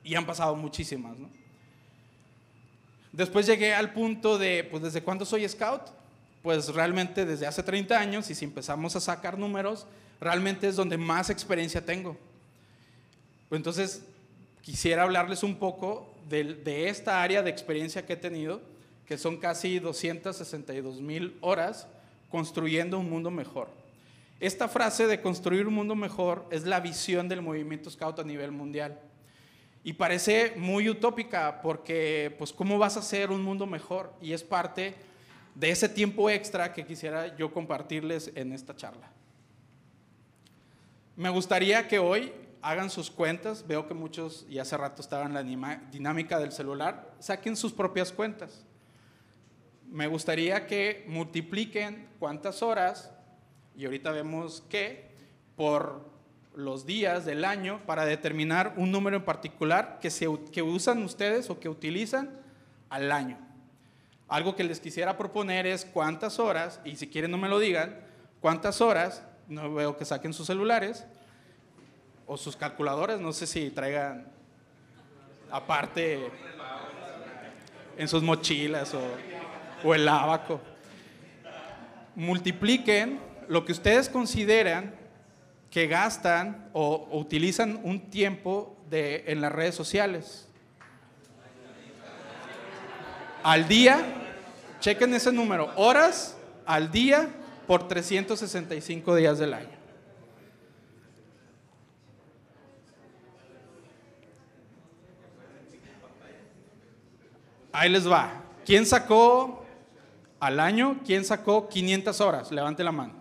Y 0.02 0.14
han 0.14 0.24
pasado 0.24 0.56
muchísimas, 0.56 1.18
¿no? 1.18 1.28
Después 3.12 3.46
llegué 3.46 3.74
al 3.74 3.92
punto 3.92 4.38
de, 4.38 4.64
pues 4.70 4.82
desde 4.82 5.02
cuándo 5.02 5.24
soy 5.24 5.48
scout? 5.48 5.82
Pues 6.42 6.72
realmente 6.74 7.26
desde 7.26 7.46
hace 7.46 7.62
30 7.62 7.98
años 7.98 8.30
y 8.30 8.34
si 8.34 8.44
empezamos 8.44 8.96
a 8.96 9.00
sacar 9.00 9.38
números, 9.38 9.86
realmente 10.20 10.68
es 10.68 10.76
donde 10.76 10.96
más 10.96 11.28
experiencia 11.28 11.84
tengo. 11.84 12.16
Entonces, 13.50 14.02
quisiera 14.62 15.02
hablarles 15.02 15.42
un 15.42 15.56
poco 15.56 16.14
de, 16.28 16.54
de 16.54 16.88
esta 16.88 17.22
área 17.22 17.42
de 17.42 17.50
experiencia 17.50 18.06
que 18.06 18.14
he 18.14 18.16
tenido 18.16 18.60
que 19.10 19.18
son 19.18 19.38
casi 19.38 19.80
262 19.80 21.00
mil 21.00 21.36
horas 21.40 21.88
construyendo 22.30 22.96
un 22.96 23.10
mundo 23.10 23.28
mejor. 23.32 23.68
Esta 24.38 24.68
frase 24.68 25.08
de 25.08 25.20
construir 25.20 25.66
un 25.66 25.74
mundo 25.74 25.96
mejor 25.96 26.46
es 26.52 26.64
la 26.64 26.78
visión 26.78 27.28
del 27.28 27.42
movimiento 27.42 27.90
Scout 27.90 28.20
a 28.20 28.22
nivel 28.22 28.52
mundial. 28.52 29.00
Y 29.82 29.94
parece 29.94 30.54
muy 30.56 30.88
utópica 30.88 31.62
porque, 31.62 32.34
pues, 32.38 32.52
¿cómo 32.52 32.78
vas 32.78 32.96
a 32.96 33.00
hacer 33.00 33.30
un 33.30 33.42
mundo 33.42 33.66
mejor? 33.66 34.12
Y 34.20 34.32
es 34.32 34.42
parte 34.42 34.94
de 35.54 35.70
ese 35.70 35.88
tiempo 35.88 36.28
extra 36.28 36.72
que 36.72 36.84
quisiera 36.84 37.36
yo 37.36 37.52
compartirles 37.52 38.30
en 38.34 38.52
esta 38.52 38.76
charla. 38.76 39.10
Me 41.16 41.30
gustaría 41.30 41.88
que 41.88 41.98
hoy 41.98 42.32
hagan 42.62 42.90
sus 42.90 43.10
cuentas, 43.10 43.66
veo 43.66 43.86
que 43.86 43.94
muchos 43.94 44.46
y 44.48 44.58
hace 44.58 44.76
rato 44.76 45.00
estaban 45.00 45.34
en 45.34 45.34
la 45.34 45.78
dinámica 45.90 46.38
del 46.38 46.52
celular, 46.52 47.14
saquen 47.18 47.56
sus 47.56 47.72
propias 47.72 48.12
cuentas 48.12 48.64
me 49.90 50.06
gustaría 50.06 50.66
que 50.66 51.04
multipliquen 51.08 52.08
cuántas 52.18 52.62
horas, 52.62 53.12
y 53.76 53.84
ahorita 53.84 54.12
vemos 54.12 54.62
qué, 54.68 55.10
por 55.56 56.08
los 56.64 56.86
días 56.86 57.24
del 57.24 57.44
año 57.44 57.80
para 57.86 58.04
determinar 58.04 58.74
un 58.76 58.92
número 58.92 59.16
en 59.16 59.24
particular 59.24 59.98
que, 60.00 60.10
se, 60.10 60.26
que 60.52 60.62
usan 60.62 61.02
ustedes 61.02 61.50
o 61.50 61.58
que 61.58 61.68
utilizan 61.68 62.30
al 62.88 63.10
año. 63.12 63.38
Algo 64.28 64.54
que 64.54 64.64
les 64.64 64.80
quisiera 64.80 65.18
proponer 65.18 65.66
es 65.66 65.84
cuántas 65.84 66.38
horas, 66.38 66.80
y 66.84 66.96
si 66.96 67.08
quieren 67.08 67.30
no 67.30 67.38
me 67.38 67.48
lo 67.48 67.58
digan, 67.58 67.98
cuántas 68.40 68.80
horas, 68.80 69.22
no 69.48 69.74
veo 69.74 69.96
que 69.96 70.04
saquen 70.04 70.32
sus 70.32 70.46
celulares 70.46 71.04
o 72.26 72.36
sus 72.36 72.56
calculadores, 72.56 73.20
no 73.20 73.32
sé 73.32 73.46
si 73.46 73.70
traigan 73.70 74.28
aparte 75.50 76.30
en 77.96 78.06
sus 78.06 78.22
mochilas 78.22 78.94
o 78.94 79.00
o 79.84 79.94
el 79.94 80.08
abaco. 80.08 80.60
Multipliquen 82.14 83.20
lo 83.48 83.64
que 83.64 83.72
ustedes 83.72 84.08
consideran 84.08 84.94
que 85.70 85.86
gastan 85.86 86.68
o, 86.72 87.08
utilizan 87.12 87.80
un 87.84 88.10
tiempo 88.10 88.76
de, 88.90 89.24
en 89.28 89.40
las 89.40 89.52
redes 89.52 89.74
sociales. 89.74 90.48
Al 93.42 93.68
día, 93.68 94.04
chequen 94.80 95.14
ese 95.14 95.32
número, 95.32 95.72
horas 95.76 96.36
al 96.66 96.90
día 96.90 97.28
por 97.66 97.88
365 97.88 99.14
días 99.14 99.38
del 99.38 99.54
año. 99.54 99.80
Ahí 107.72 107.88
les 107.88 108.10
va. 108.10 108.42
¿Quién 108.66 108.84
sacó 108.84 109.64
al 110.40 110.58
año, 110.58 111.00
¿quién 111.06 111.24
sacó 111.24 111.68
500 111.68 112.20
horas? 112.20 112.50
Levante 112.50 112.82
la 112.82 112.92
mano. 112.92 113.19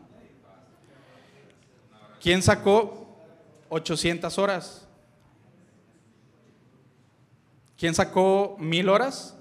¿Quién 2.19 2.41
sacó 2.41 3.07
800 3.69 4.37
horas? 4.37 4.87
¿Quién 7.77 7.95
sacó 7.95 8.57
1000 8.59 8.89
horas? 8.89 9.39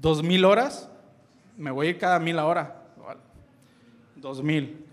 ¿Dos 0.00 0.22
mil 0.22 0.44
horas? 0.44 0.88
Me 1.56 1.70
voy 1.72 1.88
a 1.88 1.90
ir 1.90 1.98
cada 1.98 2.20
mil 2.20 2.38
ahora. 2.38 2.84
Dos 4.14 4.42
mil. 4.42 4.86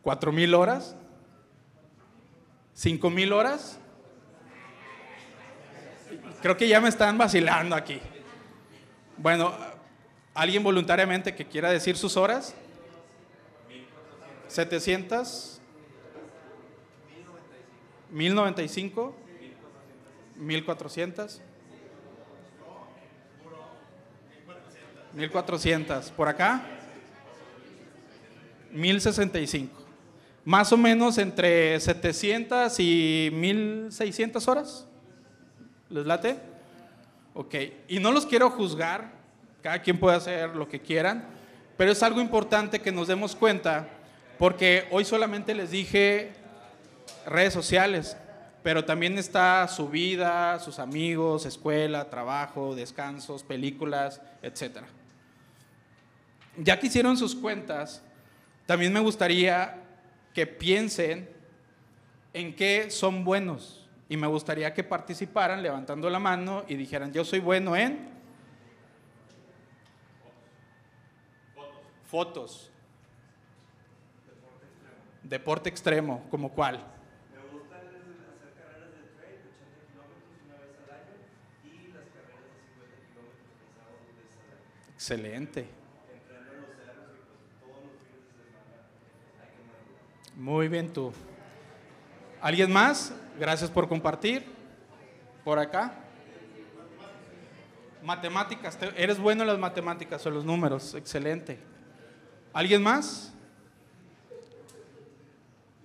¿Cuatro 0.00 0.32
mil 0.32 0.54
horas? 0.54 0.96
¿Cinco 2.72 3.10
mil 3.10 3.32
horas? 3.32 3.78
Creo 6.40 6.56
que 6.56 6.66
ya 6.66 6.80
me 6.80 6.88
están 6.88 7.18
vacilando 7.18 7.76
aquí. 7.76 8.00
Bueno, 9.18 9.52
¿alguien 10.34 10.62
voluntariamente 10.62 11.34
que 11.34 11.46
quiera 11.46 11.70
decir 11.70 11.96
sus 11.96 12.16
horas? 12.16 12.54
700. 14.48 15.60
1095. 18.10 19.16
1400. 20.36 21.40
1400. 25.14 26.10
¿Por 26.10 26.28
acá? 26.28 26.62
1065. 28.72 29.82
Más 30.44 30.72
o 30.72 30.76
menos 30.76 31.18
entre 31.18 31.78
700 31.78 32.78
y 32.80 33.30
1600 33.32 34.48
horas. 34.48 34.86
¿Les 35.88 36.04
late? 36.04 36.38
Ok. 37.34 37.54
Y 37.88 38.00
no 38.00 38.10
los 38.10 38.26
quiero 38.26 38.50
juzgar, 38.50 39.12
cada 39.62 39.80
quien 39.80 39.98
puede 39.98 40.16
hacer 40.16 40.50
lo 40.56 40.68
que 40.68 40.80
quieran, 40.80 41.24
pero 41.76 41.92
es 41.92 42.02
algo 42.02 42.20
importante 42.20 42.80
que 42.80 42.92
nos 42.92 43.08
demos 43.08 43.36
cuenta, 43.36 43.88
porque 44.38 44.86
hoy 44.90 45.04
solamente 45.04 45.54
les 45.54 45.70
dije 45.70 46.32
redes 47.26 47.52
sociales, 47.52 48.16
pero 48.62 48.84
también 48.84 49.18
está 49.18 49.66
su 49.68 49.88
vida, 49.88 50.58
sus 50.58 50.78
amigos, 50.78 51.46
escuela, 51.46 52.10
trabajo, 52.10 52.74
descansos, 52.74 53.42
películas, 53.42 54.20
etc. 54.42 54.78
Ya 56.56 56.78
que 56.78 56.88
hicieron 56.88 57.16
sus 57.16 57.34
cuentas, 57.34 58.02
también 58.66 58.92
me 58.92 59.00
gustaría 59.00 59.76
que 60.34 60.46
piensen 60.46 61.28
en 62.32 62.54
qué 62.54 62.90
son 62.90 63.24
buenos 63.24 63.86
y 64.08 64.16
me 64.16 64.26
gustaría 64.26 64.74
que 64.74 64.84
participaran 64.84 65.62
levantando 65.62 66.08
la 66.10 66.18
mano 66.18 66.64
y 66.68 66.74
dijeran, 66.74 67.12
yo 67.12 67.24
soy 67.24 67.40
bueno 67.40 67.76
en 67.76 68.12
fotos. 72.12 72.70
Deporte 75.22 75.70
extremo, 75.70 76.26
¿como 76.30 76.52
cuál? 76.52 76.76
Me 76.76 77.58
gusta 77.58 77.76
hacer 77.78 78.52
carreras 78.52 78.90
de 78.92 79.02
trail 79.16 79.40
de 79.40 79.48
80 79.48 79.80
kilómetros 79.88 80.36
una 80.44 80.56
vez 80.60 80.76
al 80.76 80.90
año 80.92 81.16
y 81.64 81.88
las 81.88 82.04
carreras 82.12 82.44
de 82.44 82.60
50 82.60 83.00
kilómetros 83.08 83.40
pensados 83.56 83.96
dos 84.04 84.12
veces 84.20 84.36
al 84.44 84.52
año. 84.52 84.92
Excelente. 84.92 85.60
Entreno 86.12 86.52
los 86.60 86.76
cerros 86.76 87.16
y 87.16 87.24
pues 87.32 87.40
todos 87.64 87.80
los 87.80 87.96
fines 88.04 88.28
de 88.28 88.44
semana 88.44 88.76
hay 89.40 89.48
que 89.56 89.62
madrugar. 89.72 90.36
Muy 90.36 90.68
bien 90.68 90.92
tú. 90.92 91.14
¿Alguien 92.42 92.70
más? 92.70 93.14
Gracias 93.40 93.70
por 93.70 93.88
compartir. 93.88 94.44
Por 95.44 95.58
acá. 95.58 95.94
Matemáticas. 98.02 98.78
Eres 98.98 99.18
bueno 99.18 99.44
en 99.44 99.48
las 99.48 99.58
matemáticas 99.58 100.26
o 100.26 100.30
los 100.30 100.44
números. 100.44 100.94
Excelente. 100.94 101.71
¿Alguien 102.52 102.82
más? 102.82 103.32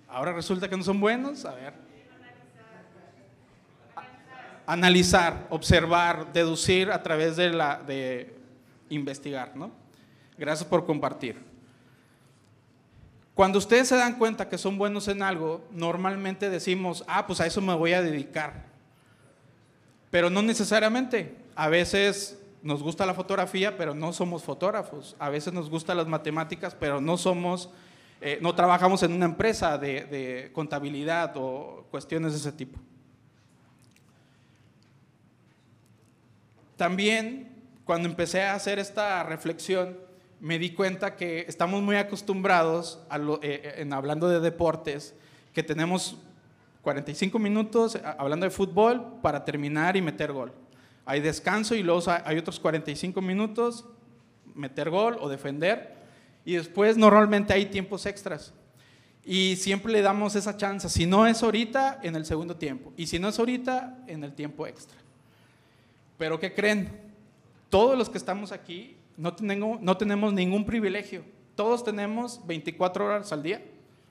Ahora 0.06 0.32
resulta 0.32 0.68
que 0.68 0.76
no 0.76 0.82
son 0.82 1.00
buenos. 1.00 1.44
A 1.44 1.54
ver. 1.54 1.74
Analizar, 4.66 5.46
observar, 5.48 6.32
deducir 6.32 6.90
a 6.90 7.02
través 7.02 7.36
de 7.36 7.50
la 7.50 7.78
de 7.78 8.36
investigar, 8.90 9.56
¿no? 9.56 9.70
Gracias 10.36 10.68
por 10.68 10.84
compartir. 10.84 11.42
Cuando 13.34 13.58
ustedes 13.58 13.88
se 13.88 13.96
dan 13.96 14.18
cuenta 14.18 14.48
que 14.48 14.58
son 14.58 14.76
buenos 14.76 15.08
en 15.08 15.22
algo, 15.22 15.64
normalmente 15.70 16.50
decimos, 16.50 17.04
ah, 17.06 17.26
pues 17.26 17.40
a 17.40 17.46
eso 17.46 17.60
me 17.60 17.74
voy 17.74 17.92
a 17.92 18.02
dedicar. 18.02 18.64
Pero 20.10 20.28
no 20.28 20.42
necesariamente. 20.42 21.36
A 21.54 21.68
veces 21.68 22.37
nos 22.62 22.82
gusta 22.82 23.06
la 23.06 23.14
fotografía, 23.14 23.76
pero 23.76 23.94
no 23.94 24.12
somos 24.12 24.42
fotógrafos. 24.42 25.16
A 25.18 25.28
veces 25.28 25.52
nos 25.52 25.70
gustan 25.70 25.96
las 25.96 26.06
matemáticas, 26.06 26.74
pero 26.74 27.00
no 27.00 27.16
somos 27.16 27.70
eh, 28.20 28.38
no 28.42 28.54
trabajamos 28.54 29.02
en 29.04 29.12
una 29.12 29.26
empresa 29.26 29.78
de, 29.78 30.50
contabilidad 30.52 31.32
o 31.36 31.86
cuestiones 31.90 32.32
de 32.32 32.38
ese 32.38 32.52
tipo. 32.52 32.78
También 36.76 37.48
cuando 37.84 38.08
empecé 38.08 38.42
a 38.42 38.54
hacer 38.54 38.78
esta 38.78 39.22
reflexión, 39.22 39.96
me 40.40 40.58
di 40.58 40.70
cuenta 40.70 41.16
que 41.16 41.44
estamos 41.48 41.80
muy 41.82 41.96
acostumbrados, 41.96 43.00
eh, 43.10 43.38
eh, 43.42 43.74
en 43.78 43.92
hablando 43.92 44.28
de 44.28 44.40
deportes, 44.40 45.14
que 45.52 45.62
tenemos 45.62 46.16
45 46.82 47.38
minutos 47.38 47.98
hablando 48.18 48.44
de 48.44 48.50
fútbol 48.50 49.20
para 49.22 49.44
terminar 49.44 49.96
y 49.96 50.02
meter 50.02 50.32
gol. 50.32 50.52
Hay 51.08 51.20
descanso 51.20 51.74
y 51.74 51.82
luego 51.82 52.02
hay 52.22 52.36
otros 52.36 52.60
45 52.60 53.22
minutos, 53.22 53.86
meter 54.54 54.90
gol 54.90 55.16
o 55.18 55.30
defender. 55.30 55.94
Y 56.44 56.56
después 56.56 56.98
normalmente 56.98 57.54
hay 57.54 57.64
tiempos 57.64 58.04
extras. 58.04 58.52
Y 59.24 59.56
siempre 59.56 59.90
le 59.90 60.02
damos 60.02 60.36
esa 60.36 60.58
chance. 60.58 60.86
Si 60.90 61.06
no 61.06 61.26
es 61.26 61.42
ahorita, 61.42 62.00
en 62.02 62.14
el 62.14 62.26
segundo 62.26 62.56
tiempo. 62.56 62.92
Y 62.94 63.06
si 63.06 63.18
no 63.18 63.28
es 63.28 63.38
ahorita, 63.38 64.00
en 64.06 64.22
el 64.22 64.34
tiempo 64.34 64.66
extra. 64.66 64.98
Pero 66.18 66.38
¿qué 66.38 66.52
creen? 66.52 66.90
Todos 67.70 67.96
los 67.96 68.10
que 68.10 68.18
estamos 68.18 68.52
aquí 68.52 68.98
no 69.16 69.34
tenemos, 69.34 70.34
ningún 70.34 70.66
privilegio. 70.66 71.24
Todos 71.54 71.84
tenemos 71.84 72.46
24 72.46 73.06
horas 73.06 73.32
al 73.32 73.42
día. 73.42 73.62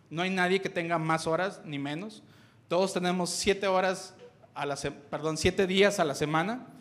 No 0.10 0.24
hay 0.24 0.32
nadie 0.32 0.62
que 0.62 0.70
tenga 0.70 0.98
más 0.98 1.28
horas 1.28 1.62
ni 1.64 1.78
menos. 1.78 2.24
Todos 2.68 2.92
tenemos 2.92 3.30
7 3.30 3.68
horas 3.68 4.16
a 4.56 4.66
la 4.66 4.76
perdón, 5.12 5.38
7 5.38 5.68
días 5.68 6.00
a 6.00 6.04
la 6.04 6.16
semana 6.16 6.74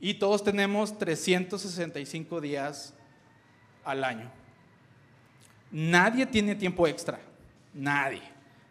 y 0.00 0.14
todos 0.14 0.42
tenemos 0.42 0.98
365 0.98 2.40
días 2.40 2.94
al 3.84 4.02
año. 4.02 4.30
Nadie 5.70 6.26
tiene 6.26 6.54
tiempo 6.54 6.86
extra. 6.86 7.20
Nadie. 7.74 8.22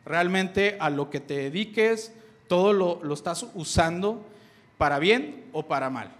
Realmente 0.05 0.77
a 0.79 0.89
lo 0.89 1.09
que 1.09 1.19
te 1.19 1.35
dediques, 1.35 2.13
todo 2.47 2.73
lo, 2.73 2.99
lo 3.03 3.13
estás 3.13 3.45
usando 3.53 4.25
para 4.77 4.97
bien 4.97 5.45
o 5.53 5.67
para 5.67 5.89
mal. 5.89 6.11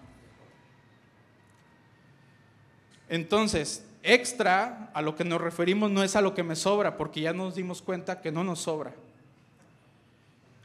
Entonces, 3.10 3.86
extra 4.04 4.92
a 4.94 5.02
lo 5.02 5.16
que 5.16 5.24
nos 5.24 5.42
referimos 5.42 5.90
no 5.90 6.04
es 6.04 6.16
a 6.16 6.22
lo 6.22 6.36
que 6.36 6.44
me 6.44 6.56
sobra, 6.56 6.98
porque 6.98 7.22
ya 7.22 7.34
nos 7.34 7.56
dimos 7.56 7.82
cuenta 7.82 8.22
que 8.22 8.32
no 8.32 8.44
nos 8.44 8.60
sobra. 8.60 8.94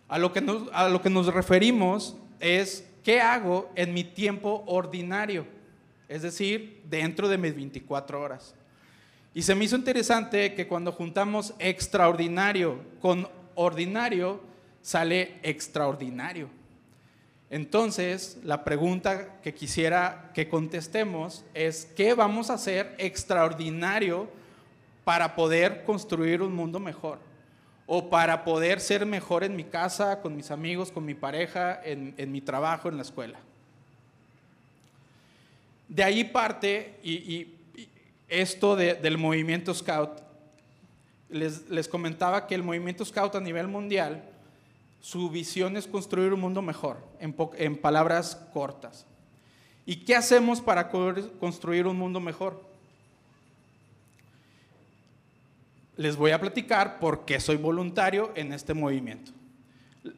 A 0.09 0.19
lo 0.19 0.33
que 0.33 0.43
nos, 0.43 0.69
a 0.73 0.89
lo 0.91 1.01
que 1.01 1.09
nos 1.09 1.33
referimos 1.33 2.17
es 2.41 2.87
qué 3.05 3.21
hago 3.21 3.71
en 3.77 3.95
mi 3.95 4.03
tiempo 4.03 4.65
ordinario, 4.67 5.47
es 6.09 6.23
decir, 6.23 6.83
dentro 6.89 7.29
de 7.29 7.39
mis 7.39 7.55
24 7.55 8.21
horas. 8.21 8.55
Y 9.35 9.43
se 9.43 9.55
me 9.55 9.65
hizo 9.65 9.77
interesante 9.77 10.55
que 10.55 10.67
cuando 10.67 10.91
juntamos 10.91 11.55
extraordinario 11.59 12.81
con 13.01 13.29
ordinario, 13.55 14.41
sale 14.81 15.39
extraordinario. 15.43 16.49
Entonces, 17.51 18.39
la 18.43 18.65
pregunta 18.65 19.41
que 19.43 19.55
quisiera 19.55 20.31
que 20.35 20.49
contestemos 20.49 21.45
es, 21.53 21.85
¿qué 21.97 22.15
vamos 22.15 22.51
a 22.51 22.55
hacer 22.55 22.95
extraordinario 22.99 24.29
para 25.05 25.37
poder 25.37 25.85
construir 25.85 26.43
un 26.43 26.55
mundo 26.55 26.81
mejor? 26.81 27.19
O 27.87 28.09
para 28.09 28.45
poder 28.45 28.81
ser 28.81 29.05
mejor 29.05 29.45
en 29.45 29.57
mi 29.57 29.65
casa, 29.65 30.21
con 30.21 30.37
mis 30.37 30.51
amigos, 30.51 30.91
con 30.91 31.05
mi 31.05 31.15
pareja, 31.15 31.81
en, 31.85 32.33
mi 32.33 32.41
trabajo, 32.41 32.89
en 32.89 32.97
la 32.97 33.03
escuela. 33.03 33.39
De 35.89 36.03
ahí 36.03 36.25
parte, 36.25 36.99
y, 37.03 37.49
esto 38.29 38.75
del 38.75 39.19
movimiento 39.19 39.75
Scout, 39.75 40.23
les, 41.29 41.69
les 41.69 41.89
comentaba 41.89 42.47
que 42.47 42.55
el 42.55 42.63
movimiento 42.63 43.05
Scout 43.05 43.35
a 43.35 43.41
nivel 43.41 43.69
mundial 43.69 44.25
su 45.05 45.29
visión 45.29 45.77
es 45.77 45.87
construir 45.87 46.33
un 46.33 46.41
mundo 46.41 46.63
mejor, 46.63 46.97
en, 47.21 47.77
palabras 47.77 48.37
cortas. 48.55 49.05
¿Y 49.85 49.97
qué 49.97 50.17
hacemos 50.17 50.63
para 50.63 50.89
construir 50.89 51.87
un 51.87 51.99
mundo 51.99 52.21
mejor? 52.21 52.65
Les 55.97 56.17
voy 56.17 56.33
a 56.33 56.41
platicar 56.41 56.99
por 56.99 57.25
qué 57.25 57.39
soy 57.39 57.57
voluntario 57.57 58.33
en 58.35 58.53
este 58.53 58.75
movimiento. 58.75 59.33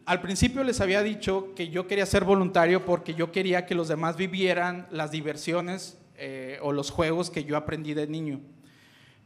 Al 0.05 0.21
principio 0.21 0.65
les 0.65 0.81
había 0.81 1.03
dicho 1.03 1.55
que 1.55 1.69
yo 1.69 1.87
quería 1.87 2.07
ser 2.07 2.25
voluntario 2.25 2.85
porque 2.85 3.15
yo 3.15 3.31
quería 3.31 3.67
que 3.67 3.75
los 3.75 3.89
demás 3.89 4.17
vivieran 4.17 4.87
las 4.91 5.11
diversiones 5.11 5.99
eh, 6.17 6.59
o 6.63 6.73
los 6.73 6.91
juegos 6.91 7.31
que 7.31 7.45
yo 7.45 7.57
aprendí 7.57 7.95
de 7.95 8.07
niño. 8.07 8.41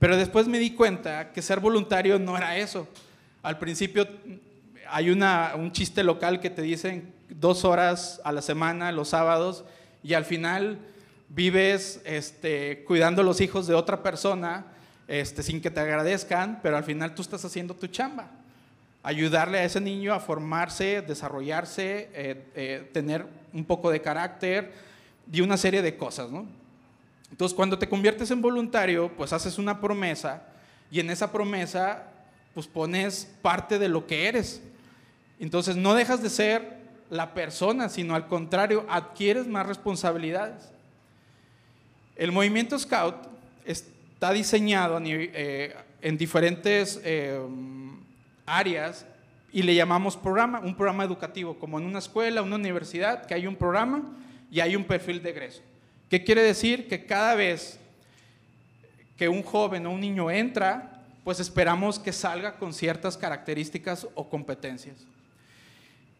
Pero 0.00 0.16
después 0.16 0.48
me 0.48 0.58
di 0.58 0.72
cuenta 0.72 1.32
que 1.32 1.40
ser 1.40 1.60
voluntario 1.60 2.18
no 2.18 2.36
era 2.36 2.56
eso. 2.56 2.88
Al 3.42 3.58
principio 3.58 4.08
hay 4.88 5.10
un 5.10 5.72
chiste 5.72 6.02
local 6.02 6.40
que 6.40 6.50
te 6.50 6.62
dicen 6.62 7.14
dos 7.28 7.64
horas 7.64 8.20
a 8.24 8.32
la 8.32 8.42
semana, 8.42 8.92
los 8.92 9.10
sábados, 9.10 9.64
y 10.02 10.14
al 10.14 10.24
final 10.24 10.78
vives 11.28 12.02
este, 12.04 12.82
cuidando 12.84 13.22
los 13.22 13.40
hijos 13.40 13.66
de 13.66 13.74
otra 13.74 14.02
persona 14.02 14.66
este, 15.10 15.42
sin 15.42 15.60
que 15.60 15.72
te 15.72 15.80
agradezcan, 15.80 16.60
pero 16.62 16.76
al 16.76 16.84
final 16.84 17.16
tú 17.16 17.22
estás 17.22 17.44
haciendo 17.44 17.74
tu 17.74 17.88
chamba. 17.88 18.30
Ayudarle 19.02 19.58
a 19.58 19.64
ese 19.64 19.80
niño 19.80 20.14
a 20.14 20.20
formarse, 20.20 21.02
desarrollarse, 21.02 22.10
eh, 22.14 22.44
eh, 22.54 22.90
tener 22.92 23.26
un 23.52 23.64
poco 23.64 23.90
de 23.90 24.00
carácter 24.00 24.72
y 25.32 25.40
una 25.40 25.56
serie 25.56 25.82
de 25.82 25.96
cosas, 25.96 26.30
¿no? 26.30 26.46
Entonces, 27.28 27.56
cuando 27.56 27.76
te 27.76 27.88
conviertes 27.88 28.30
en 28.30 28.40
voluntario, 28.40 29.10
pues 29.16 29.32
haces 29.32 29.58
una 29.58 29.80
promesa 29.80 30.44
y 30.92 31.00
en 31.00 31.10
esa 31.10 31.32
promesa, 31.32 32.04
pues 32.54 32.68
pones 32.68 33.28
parte 33.42 33.80
de 33.80 33.88
lo 33.88 34.06
que 34.06 34.28
eres. 34.28 34.62
Entonces 35.40 35.74
no 35.74 35.94
dejas 35.94 36.22
de 36.22 36.30
ser 36.30 36.78
la 37.10 37.34
persona, 37.34 37.88
sino 37.88 38.14
al 38.14 38.28
contrario, 38.28 38.86
adquieres 38.88 39.48
más 39.48 39.66
responsabilidades. 39.66 40.70
El 42.14 42.30
movimiento 42.30 42.78
Scout 42.78 43.16
está 44.20 44.34
diseñado 44.34 45.00
eh, 45.02 45.74
en 46.02 46.18
diferentes 46.18 47.00
eh, 47.04 47.40
áreas 48.44 49.06
y 49.50 49.62
le 49.62 49.74
llamamos 49.74 50.14
programa, 50.14 50.60
un 50.60 50.76
programa 50.76 51.04
educativo, 51.04 51.58
como 51.58 51.78
en 51.78 51.86
una 51.86 52.00
escuela, 52.00 52.42
una 52.42 52.56
universidad, 52.56 53.24
que 53.24 53.32
hay 53.32 53.46
un 53.46 53.56
programa 53.56 54.02
y 54.50 54.60
hay 54.60 54.76
un 54.76 54.84
perfil 54.84 55.22
de 55.22 55.30
egreso. 55.30 55.62
¿Qué 56.10 56.22
quiere 56.22 56.42
decir? 56.42 56.86
Que 56.86 57.06
cada 57.06 57.34
vez 57.34 57.80
que 59.16 59.30
un 59.30 59.42
joven 59.42 59.86
o 59.86 59.90
un 59.90 60.02
niño 60.02 60.30
entra, 60.30 61.02
pues 61.24 61.40
esperamos 61.40 61.98
que 61.98 62.12
salga 62.12 62.58
con 62.58 62.74
ciertas 62.74 63.16
características 63.16 64.06
o 64.14 64.28
competencias. 64.28 64.98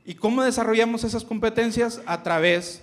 ¿Y 0.06 0.14
cómo 0.14 0.42
desarrollamos 0.42 1.04
esas 1.04 1.22
competencias? 1.22 2.00
A 2.06 2.22
través 2.22 2.82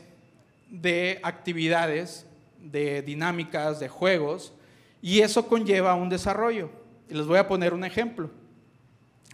de 0.70 1.20
actividades, 1.24 2.28
de 2.62 3.02
dinámicas, 3.02 3.80
de 3.80 3.90
juegos, 3.90 4.54
y 5.02 5.20
eso 5.20 5.48
conlleva 5.48 5.96
un 5.96 6.10
desarrollo. 6.10 6.70
Les 7.10 7.26
voy 7.26 7.38
a 7.38 7.48
poner 7.48 7.74
un 7.74 7.84
ejemplo. 7.84 8.30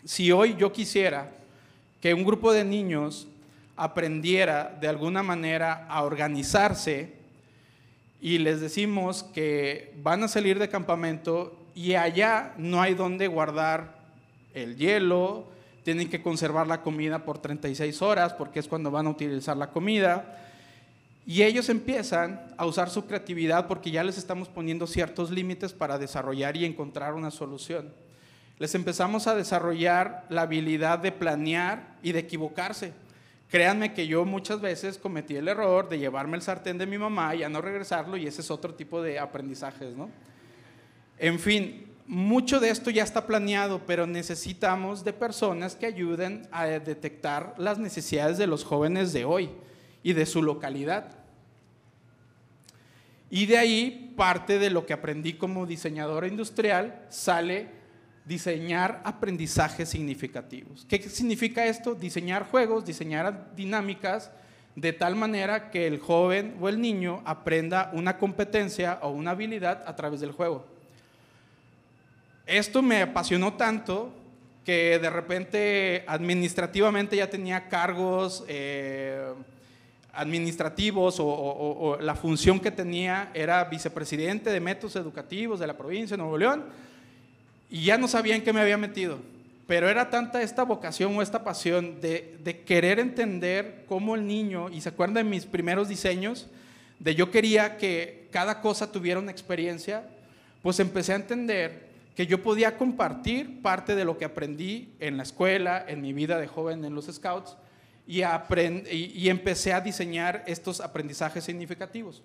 Si 0.06 0.32
hoy 0.32 0.56
yo 0.58 0.72
quisiera 0.72 1.32
que 2.02 2.14
un 2.14 2.24
grupo 2.24 2.52
de 2.52 2.64
niños 2.64 3.28
aprendiera 3.76 4.78
de 4.80 4.88
alguna 4.88 5.24
manera 5.24 5.88
a 5.90 6.04
organizarse 6.04 7.14
y 8.22 8.38
les 8.38 8.62
decimos 8.62 9.24
que 9.24 9.94
van 10.02 10.24
a 10.24 10.28
salir 10.28 10.60
de 10.60 10.70
campamento 10.70 11.58
y 11.74 11.96
allá 11.96 12.54
no 12.58 12.82
hay 12.82 12.94
donde 12.94 13.28
guardar 13.28 14.00
el 14.54 14.78
hielo, 14.78 15.48
tienen 15.84 16.10
que 16.10 16.22
conservar 16.22 16.68
la 16.68 16.82
comida 16.82 17.26
por 17.26 17.40
36 17.40 18.02
horas 18.02 18.34
porque 18.34 18.60
es 18.60 18.68
cuando 18.68 18.92
van 18.92 19.08
a 19.08 19.10
utilizar 19.10 19.58
la 19.58 19.72
comida. 19.72 20.40
Y 21.26 21.44
ellos 21.44 21.70
empiezan 21.70 22.42
a 22.58 22.66
usar 22.66 22.90
su 22.90 23.06
creatividad 23.06 23.68
porque 23.68 23.92
ya 23.92 24.04
les 24.04 24.18
estamos 24.18 24.50
poniendo 24.50 24.88
ciertos 24.88 25.32
límites 25.32 25.72
para 25.72 25.98
desarrollar 25.98 26.58
y 26.58 26.66
encontrar 26.66 27.14
una 27.14 27.32
solución. 27.32 27.94
Les 28.60 28.76
empezamos 28.76 29.28
a 29.28 29.36
desarrollar 29.36 30.26
la 30.30 30.44
habilidad 30.44 31.00
de 31.00 31.12
planear 31.12 31.96
y 32.04 32.12
de 32.12 32.20
equivocarse. 32.20 32.94
Créanme 33.50 33.94
que 33.94 34.08
yo 34.08 34.26
muchas 34.26 34.60
veces 34.60 34.98
cometí 34.98 35.36
el 35.36 35.48
error 35.48 35.88
de 35.88 36.00
llevarme 36.00 36.36
el 36.36 36.42
sartén 36.42 36.78
de 36.78 36.86
mi 36.86 36.98
mamá 36.98 37.36
y 37.36 37.40
ya 37.40 37.50
no 37.50 37.62
regresarlo 37.62 38.18
y 38.18 38.28
ese 38.28 38.42
es 38.42 38.52
otro 38.52 38.74
tipo 38.74 39.02
de 39.02 39.20
aprendizajes, 39.20 39.96
¿no? 39.96 40.10
En 41.20 41.40
fin, 41.40 41.86
mucho 42.06 42.60
de 42.60 42.70
esto 42.70 42.90
ya 42.90 43.04
está 43.04 43.26
planeado, 43.28 43.82
pero 43.86 44.08
necesitamos 44.08 45.04
de 45.04 45.14
personas 45.14 45.76
que 45.76 45.86
ayuden 45.86 46.48
a 46.52 46.66
detectar 46.66 47.54
las 47.58 47.78
necesidades 47.78 48.38
de 48.38 48.48
los 48.48 48.66
jóvenes 48.66 49.14
de 49.14 49.24
hoy 49.24 49.52
y 50.04 50.14
de 50.14 50.26
su 50.26 50.44
localidad. 50.44 51.16
Y 53.30 53.48
de 53.48 53.58
ahí 53.58 54.14
parte 54.16 54.60
de 54.60 54.70
lo 54.70 54.86
que 54.86 54.94
aprendí 54.94 55.34
como 55.34 55.66
diseñadora 55.66 56.28
industrial 56.28 57.06
sale 57.10 57.68
diseñar 58.26 59.02
aprendizajes 59.04 59.90
significativos. 59.90 60.86
¿Qué 60.88 61.02
significa 61.02 61.66
esto? 61.66 61.96
Diseñar 61.96 62.46
juegos, 62.48 62.86
diseñar 62.86 63.56
dinámicas 63.56 64.32
de 64.76 64.94
tal 64.94 65.16
manera 65.16 65.70
que 65.70 65.88
el 65.88 66.00
joven 66.00 66.56
o 66.60 66.70
el 66.70 66.82
niño 66.82 67.22
aprenda 67.26 67.92
una 67.94 68.18
competencia 68.18 69.00
o 69.02 69.10
una 69.10 69.32
habilidad 69.32 69.84
a 69.86 69.96
través 69.96 70.20
del 70.22 70.32
juego. 70.32 70.66
esto 72.46 72.82
me 72.82 73.02
apasionó 73.02 73.54
tanto 73.54 74.14
que 74.66 75.00
de 75.00 75.10
repente 75.10 76.04
administrativamente 76.08 77.16
ya 77.18 77.30
tenía 77.30 77.68
cargos 77.68 78.44
eh, 78.48 79.34
administrativos 80.14 81.18
o, 81.20 81.98
la 82.00 82.16
función 82.16 82.60
que 82.60 82.72
tenía 82.72 83.32
era 83.34 83.64
vicepresidente 83.66 84.52
de 84.52 84.60
métodos 84.60 84.96
educativos 84.96 85.60
de 85.60 85.68
la 85.68 85.76
provincia 85.76 86.16
de 86.16 86.22
Nuevo 86.22 86.38
León 86.38 86.64
y 87.70 87.86
ya 87.86 87.98
no 87.98 88.08
sabía 88.08 88.36
en 88.36 88.44
qué 88.44 88.54
me 88.54 88.62
había 88.62 88.78
metido. 88.78 89.18
Pero 89.66 89.90
era 89.90 90.10
tanta 90.10 90.42
esta 90.42 90.64
vocación 90.64 91.16
o 91.18 91.22
esta 91.22 91.44
pasión 91.44 92.00
de, 92.00 92.38
de 92.44 92.62
querer 92.62 93.00
entender 93.00 93.86
cómo 93.88 94.16
el 94.16 94.28
niño, 94.28 94.70
y 94.70 94.82
se 94.82 94.90
acuerdan 94.90 95.16
de 95.16 95.24
mis 95.24 95.46
primeros 95.46 95.88
diseños, 95.88 96.48
de 97.00 97.16
yo 97.16 97.32
quería 97.32 97.78
que 97.78 98.28
cada 98.32 98.62
cosa 98.62 98.92
tuviera 98.92 99.20
una 99.20 99.32
experiencia, 99.32 100.04
pues 100.62 100.80
empecé 100.80 101.14
a 101.14 101.16
entender 101.16 101.88
que 102.16 102.28
yo 102.28 102.44
podía 102.44 102.78
compartir 102.78 103.62
parte 103.62 103.96
de 103.96 104.06
lo 104.06 104.18
que 104.18 104.26
aprendí 104.26 104.90
en 105.00 105.18
la 105.18 105.24
escuela, 105.24 105.84
en 105.88 106.02
mi 106.02 106.14
vida 106.14 106.38
de 106.38 106.48
joven 106.48 106.86
en 106.86 106.94
los 106.94 107.06
Scouts, 107.06 107.58
y, 108.06 109.30
empecé 109.30 109.74
a 109.74 109.82
diseñar 109.82 110.44
estos 110.46 110.82
aprendizajes 110.82 111.44
significativos. 111.44 112.22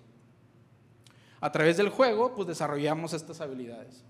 A 1.41 1.51
través 1.51 1.77
del 1.77 1.89
juego, 1.89 2.35
pues 2.35 2.47
desarrollamos 2.47 3.13
estas 3.13 3.39
habilidades. 3.39 4.03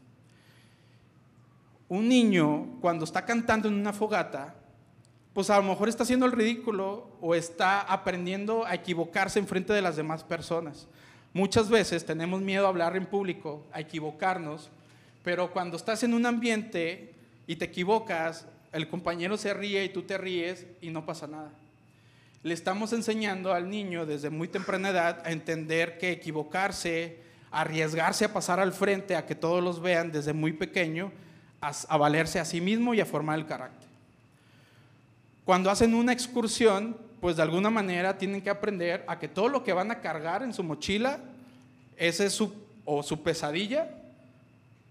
Un 1.87 2.07
niño, 2.07 2.77
cuando 2.81 3.05
está 3.05 3.25
cantando 3.25 3.67
en 3.67 3.75
una 3.75 3.93
fogata, 3.93 4.55
pues 5.33 5.49
a 5.49 5.57
lo 5.57 5.63
mejor 5.63 5.89
está 5.89 6.03
haciendo 6.03 6.25
el 6.25 6.31
ridículo 6.31 7.17
o 7.21 7.35
está 7.35 7.81
aprendiendo 7.81 8.65
a 8.65 8.73
equivocarse 8.73 9.39
en 9.39 9.47
frente 9.47 9.73
de 9.73 9.81
las 9.81 9.95
demás 9.95 10.23
personas. 10.23 10.87
Muchas 11.33 11.69
veces 11.69 12.05
tenemos 12.05 12.41
miedo 12.41 12.65
a 12.65 12.69
hablar 12.69 12.97
en 12.97 13.05
público, 13.05 13.65
a 13.71 13.79
equivocarnos, 13.79 14.71
pero 15.23 15.51
cuando 15.51 15.77
estás 15.77 16.01
en 16.01 16.15
un 16.15 16.25
ambiente 16.25 17.13
y 17.45 17.55
te 17.55 17.65
equivocas, 17.65 18.47
el 18.71 18.87
compañero 18.87 19.37
se 19.37 19.53
ríe 19.53 19.83
y 19.83 19.89
tú 19.89 20.03
te 20.03 20.17
ríes 20.17 20.65
y 20.81 20.89
no 20.89 21.05
pasa 21.05 21.27
nada. 21.27 21.51
Le 22.43 22.53
estamos 22.53 22.93
enseñando 22.93 23.53
al 23.53 23.69
niño 23.69 24.05
desde 24.05 24.29
muy 24.29 24.47
temprana 24.47 24.89
edad 24.89 25.21
a 25.25 25.31
entender 25.31 25.97
que 25.97 26.11
equivocarse, 26.11 27.17
arriesgarse 27.51 28.25
a 28.25 28.33
pasar 28.33 28.59
al 28.59 28.71
frente, 28.71 29.15
a 29.15 29.25
que 29.25 29.35
todos 29.35 29.61
los 29.63 29.81
vean 29.81 30.11
desde 30.11 30.31
muy 30.31 30.53
pequeño, 30.53 31.11
a, 31.59 31.97
valerse 31.97 32.39
a 32.39 32.45
sí 32.45 32.61
mismo 32.61 32.93
y 32.93 33.01
a 33.01 33.05
formar 33.05 33.39
el 33.39 33.45
carácter. 33.45 33.89
Cuando 35.43 35.69
hacen 35.69 35.93
una 35.93 36.13
excursión, 36.13 36.95
pues 37.19 37.35
de 37.35 37.41
alguna 37.41 37.69
manera 37.69 38.17
tienen 38.17 38.41
que 38.41 38.49
aprender 38.49 39.03
a 39.07 39.19
que 39.19 39.27
todo 39.27 39.49
lo 39.49 39.63
que 39.63 39.73
van 39.73 39.91
a 39.91 39.99
cargar 39.99 40.41
en 40.41 40.53
su 40.53 40.63
mochila, 40.63 41.19
ese 41.97 42.27
es 42.27 42.33
su, 42.33 42.53
o 42.85 43.03
su 43.03 43.21
pesadilla, 43.21 43.89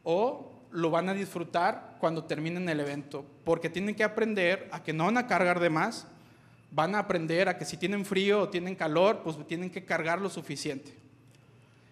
o 0.03 0.48
lo 0.71 0.91
van 0.91 1.09
a 1.09 1.15
disfrutar 1.15 1.97
cuando 2.01 2.25
terminen 2.25 2.69
el 2.69 2.81
evento, 2.81 3.25
porque 3.45 3.71
tienen 3.71 3.95
que 3.95 4.05
aprender 4.05 4.69
a 4.73 4.83
que 4.83 4.93
no 4.93 5.05
van 5.05 5.17
a 5.17 5.27
cargar 5.27 5.61
de 5.61 5.71
más, 5.71 6.07
van 6.71 6.95
a 6.95 7.01
aprender 7.01 7.49
a 7.49 7.57
que 7.57 7.65
si 7.65 7.77
tienen 7.77 8.05
frío 8.05 8.43
o 8.43 8.49
tienen 8.49 8.75
calor, 8.75 9.23
pues 9.23 9.37
tienen 9.47 9.71
que 9.71 9.85
cargar 9.85 10.21
lo 10.21 10.29
suficiente. 10.29 10.95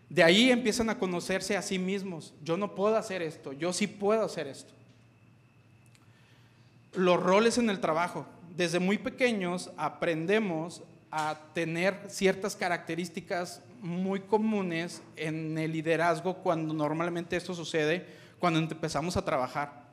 De 0.09 0.23
ahí 0.23 0.51
empiezan 0.51 0.91
a 0.91 0.99
conocerse 0.99 1.57
a 1.57 1.63
sí 1.63 1.79
mismos. 1.79 2.35
Yo 2.45 2.57
no 2.57 2.75
puedo 2.75 2.97
hacer 2.97 3.23
esto, 3.23 3.53
yo 3.53 3.73
sí 3.73 3.87
puedo 3.87 4.25
hacer 4.25 4.47
esto. 4.47 4.73
Los 6.95 7.23
roles 7.23 7.59
en 7.59 7.69
el 7.71 7.81
trabajo. 7.81 8.27
Desde 8.57 8.79
muy 8.79 8.97
pequeños 8.97 9.71
aprendemos 9.77 10.83
a 11.11 11.39
tener 11.55 12.05
ciertas 12.09 12.57
características 12.57 13.63
muy 13.81 14.21
comunes 14.21 15.03
en 15.17 15.59
el 15.59 15.73
liderazgo 15.73 16.39
cuando 16.39 16.73
normalmente 16.73 17.37
esto 17.37 17.55
sucede 17.55 18.07
cuando 18.39 18.59
empezamos 18.59 19.17
a 19.17 19.25
trabajar. 19.25 19.87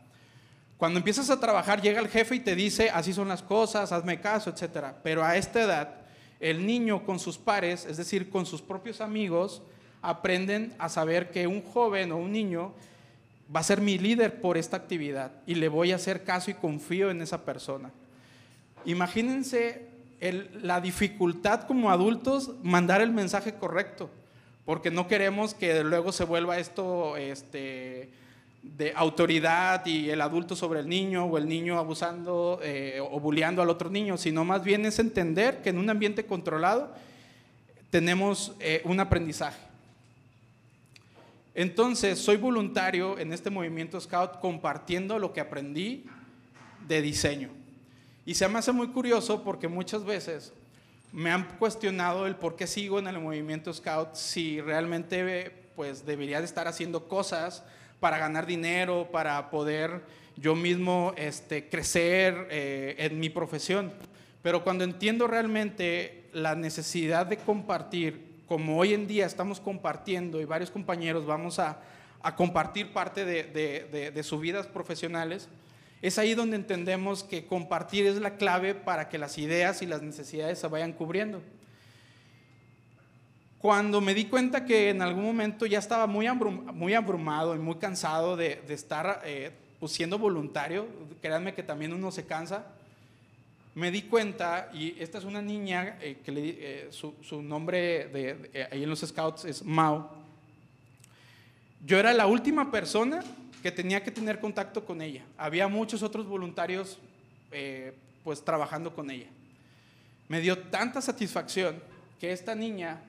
Cuando 0.78 1.00
empiezas 1.00 1.30
a 1.30 1.40
trabajar 1.40 1.82
llega 1.82 2.00
el 2.00 2.10
jefe 2.10 2.36
y 2.36 2.40
te 2.40 2.56
dice, 2.56 2.90
así 2.90 3.14
son 3.14 3.28
las 3.28 3.42
cosas, 3.42 3.92
hazme 3.92 4.20
caso, 4.20 4.50
etc. 4.50 4.88
Pero 5.04 5.24
a 5.24 5.38
esta 5.38 5.62
edad, 5.62 5.96
el 6.40 6.66
niño 6.66 7.06
con 7.06 7.20
sus 7.20 7.38
pares, 7.38 7.86
es 7.86 7.98
decir, 7.98 8.30
con 8.30 8.46
sus 8.46 8.62
propios 8.62 9.00
amigos, 9.00 9.62
aprenden 10.02 10.74
a 10.80 10.90
saber 10.90 11.32
que 11.32 11.48
un 11.48 11.62
joven 11.62 12.12
o 12.12 12.18
un 12.18 12.32
niño 12.32 12.74
va 13.54 13.62
a 13.62 13.64
ser 13.64 13.82
mi 13.82 13.98
líder 13.98 14.42
por 14.42 14.58
esta 14.58 14.78
actividad 14.78 15.32
y 15.46 15.56
le 15.56 15.70
voy 15.70 15.92
a 15.92 15.96
hacer 15.96 16.24
caso 16.24 16.52
y 16.52 16.56
confío 16.56 17.10
en 17.10 17.22
esa 17.22 17.46
persona. 17.46 17.92
Imagínense 18.86 19.88
la 20.62 20.82
dificultad 20.82 21.64
como 21.64 21.92
adultos 21.92 22.52
mandar 22.64 23.02
el 23.02 23.12
mensaje 23.12 23.56
correcto, 23.56 24.10
porque 24.66 24.92
no 24.92 25.08
queremos 25.08 25.54
que 25.54 25.84
luego 25.84 26.12
se 26.12 26.24
vuelva 26.24 26.58
esto 26.58 27.18
este, 27.18 28.12
de 28.64 28.94
autoridad 28.96 29.86
y 29.86 30.10
el 30.10 30.22
adulto 30.22 30.56
sobre 30.56 30.80
el 30.80 30.88
niño 30.88 31.26
o 31.26 31.38
el 31.38 31.48
niño 31.48 31.78
abusando 31.78 32.60
eh, 32.64 33.00
o 33.02 33.20
bulleando 33.20 33.62
al 33.62 33.70
otro 33.70 33.90
niño, 33.90 34.18
sino 34.18 34.46
más 34.46 34.64
bien 34.64 34.86
es 34.86 35.00
entender 35.00 35.62
que 35.62 35.70
en 35.70 35.78
un 35.78 35.90
ambiente 35.90 36.26
controlado 36.26 36.96
tenemos 37.90 38.56
eh, 38.60 38.82
un 38.86 39.00
aprendizaje. 39.02 39.60
Entonces, 41.54 42.18
soy 42.18 42.38
voluntario 42.38 43.20
en 43.20 43.32
este 43.32 43.52
movimiento 43.52 44.00
Scout 44.00 44.40
compartiendo 44.40 45.20
lo 45.20 45.34
que 45.34 45.42
aprendí 45.42 46.06
de 46.88 47.02
diseño. 47.02 47.50
Y 48.26 48.34
se 48.34 48.48
me 48.48 48.58
hace 48.58 48.72
muy 48.72 48.88
curioso 48.88 49.44
porque 49.44 49.68
muchas 49.68 50.04
veces 50.06 50.54
me 51.12 51.30
han 51.30 51.44
cuestionado 51.60 52.26
el 52.26 52.38
por 52.38 52.56
qué 52.56 52.66
sigo 52.66 52.98
en 52.98 53.08
el 53.08 53.20
movimiento 53.20 53.72
Scout 53.72 54.16
si 54.16 54.62
realmente 54.62 55.52
pues 55.76 56.06
debería 56.06 56.40
de 56.40 56.46
estar 56.46 56.68
haciendo 56.68 57.08
cosas 57.08 57.64
para 58.04 58.18
ganar 58.18 58.46
dinero, 58.46 59.08
para 59.14 59.50
poder 59.50 60.02
yo 60.36 60.56
mismo 60.56 61.14
este, 61.16 61.70
crecer 61.70 62.50
eh, 62.52 62.96
en 62.98 63.18
mi 63.18 63.30
profesión. 63.30 63.94
Pero 64.42 64.62
cuando 64.62 64.84
entiendo 64.84 65.26
realmente 65.26 66.26
la 66.34 66.54
necesidad 66.54 67.26
de 67.26 67.38
compartir 67.38 68.42
como 68.46 68.78
hoy 68.78 68.94
en 68.94 69.08
día 69.08 69.26
estamos 69.26 69.62
compartiendo 69.62 70.42
y 70.42 70.44
varios 70.44 70.70
compañeros 70.70 71.26
vamos 71.26 71.60
a, 71.60 71.80
compartir 72.36 72.92
parte 72.92 73.24
de, 73.24 74.24
sus 74.24 74.42
vidas 74.42 74.68
profesionales, 74.68 75.48
es 76.02 76.18
ahí 76.18 76.36
donde 76.36 76.58
entendemos 76.58 77.24
que 77.24 77.46
compartir 77.46 78.06
es 78.06 78.18
la 78.18 78.36
clave 78.36 78.76
para 78.76 79.08
que 79.08 79.18
las 79.18 79.38
ideas 79.38 79.82
y 79.82 79.86
las 79.86 80.02
necesidades 80.02 80.60
se 80.60 80.68
vayan 80.68 80.92
cubriendo. 80.92 81.42
Cuando 83.64 84.02
me 84.02 84.14
di 84.14 84.26
cuenta 84.26 84.66
que 84.66 84.90
en 84.90 85.02
algún 85.02 85.24
momento 85.24 85.66
ya 85.66 85.80
estaba 85.80 86.06
muy, 86.06 86.28
muy 86.74 86.94
abrumado 86.96 87.56
y 87.56 87.60
muy 87.60 87.76
cansado 87.76 88.36
de, 88.36 88.62
estar 88.68 89.22
eh, 89.24 89.52
pues, 89.80 89.94
siendo 89.94 90.20
voluntario, 90.20 90.86
créanme 91.22 91.54
que 91.54 91.64
también 91.64 91.94
uno 91.94 92.12
se 92.12 92.26
cansa, 92.26 92.66
me 93.74 93.90
di 93.90 94.02
cuenta, 94.02 94.70
y 94.74 95.02
esta 95.02 95.18
es 95.18 95.24
una 95.24 95.42
niña 95.42 95.98
eh, 96.02 96.18
que 96.26 96.32
le, 96.34 96.50
eh, 96.50 96.90
su, 96.92 97.42
nombre 97.42 98.10
de, 98.10 98.50
eh, 98.54 98.68
ahí 98.70 98.84
en 98.84 98.90
los 98.90 99.00
scouts 99.00 99.46
es 99.46 99.64
Mao. 99.64 100.12
Yo 101.86 101.98
era 101.98 102.12
la 102.12 102.28
última 102.28 102.70
persona 102.70 103.24
que 103.62 103.72
tenía 103.72 104.04
que 104.04 104.12
tener 104.12 104.42
contacto 104.42 104.84
con 104.84 105.02
ella. 105.02 105.24
Había 105.38 105.70
muchos 105.70 106.04
otros 106.04 106.28
voluntarios 106.28 107.00
pues 108.26 108.44
trabajando 108.44 108.94
con 108.94 109.10
ella. 109.10 109.28
Me 110.28 110.42
dio 110.42 110.58
tanta 110.58 111.00
satisfacción 111.00 111.82
que 112.20 112.34
esta 112.34 112.56
niña 112.56 113.02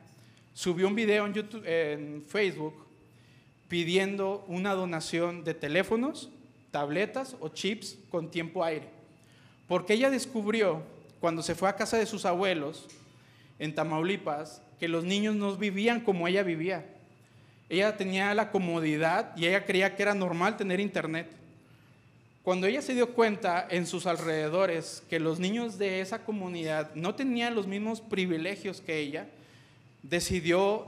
subió 0.54 0.86
un 0.88 0.94
video 0.94 1.26
en, 1.26 2.22
Facebook 2.24 2.86
pidiendo 3.68 4.44
una 4.46 4.72
donación 4.72 5.44
de 5.44 5.52
teléfonos, 5.52 6.30
tabletas 6.70 7.36
o 7.40 7.48
chips 7.48 7.98
con 8.08 8.30
tiempo 8.30 8.64
aire. 8.64 8.88
Porque 9.66 9.94
ella 9.94 10.10
descubrió, 10.10 10.82
cuando 11.20 11.42
se 11.42 11.54
fue 11.54 11.68
a 11.68 11.76
casa 11.76 11.98
de 11.98 12.06
sus 12.06 12.24
abuelos, 12.24 12.86
en 13.58 13.74
Tamaulipas, 13.74 14.62
que 14.78 14.88
los 14.88 15.04
niños 15.04 15.34
no 15.34 15.56
vivían 15.56 16.00
como 16.00 16.28
ella 16.28 16.42
vivía. 16.42 16.86
Ella 17.68 17.96
tenía 17.96 18.34
la 18.34 18.50
comodidad 18.50 19.36
y 19.36 19.46
ella 19.46 19.64
creía 19.64 19.96
que 19.96 20.02
era 20.02 20.14
normal 20.14 20.56
tener 20.56 20.80
internet. 20.80 21.30
Cuando 22.42 22.66
ella 22.66 22.82
se 22.82 22.94
dio 22.94 23.14
cuenta 23.14 23.66
en 23.70 23.86
sus 23.86 24.06
alrededores 24.06 25.02
que 25.08 25.18
los 25.18 25.40
niños 25.40 25.78
de 25.78 26.00
esa 26.00 26.24
comunidad 26.24 26.94
no 26.94 27.14
tenían 27.14 27.54
los 27.54 27.66
mismos 27.66 28.02
privilegios 28.02 28.82
que 28.82 28.98
ella, 28.98 29.26
decidió 30.04 30.86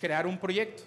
crear 0.00 0.26
un 0.26 0.38
proyecto. 0.38 0.82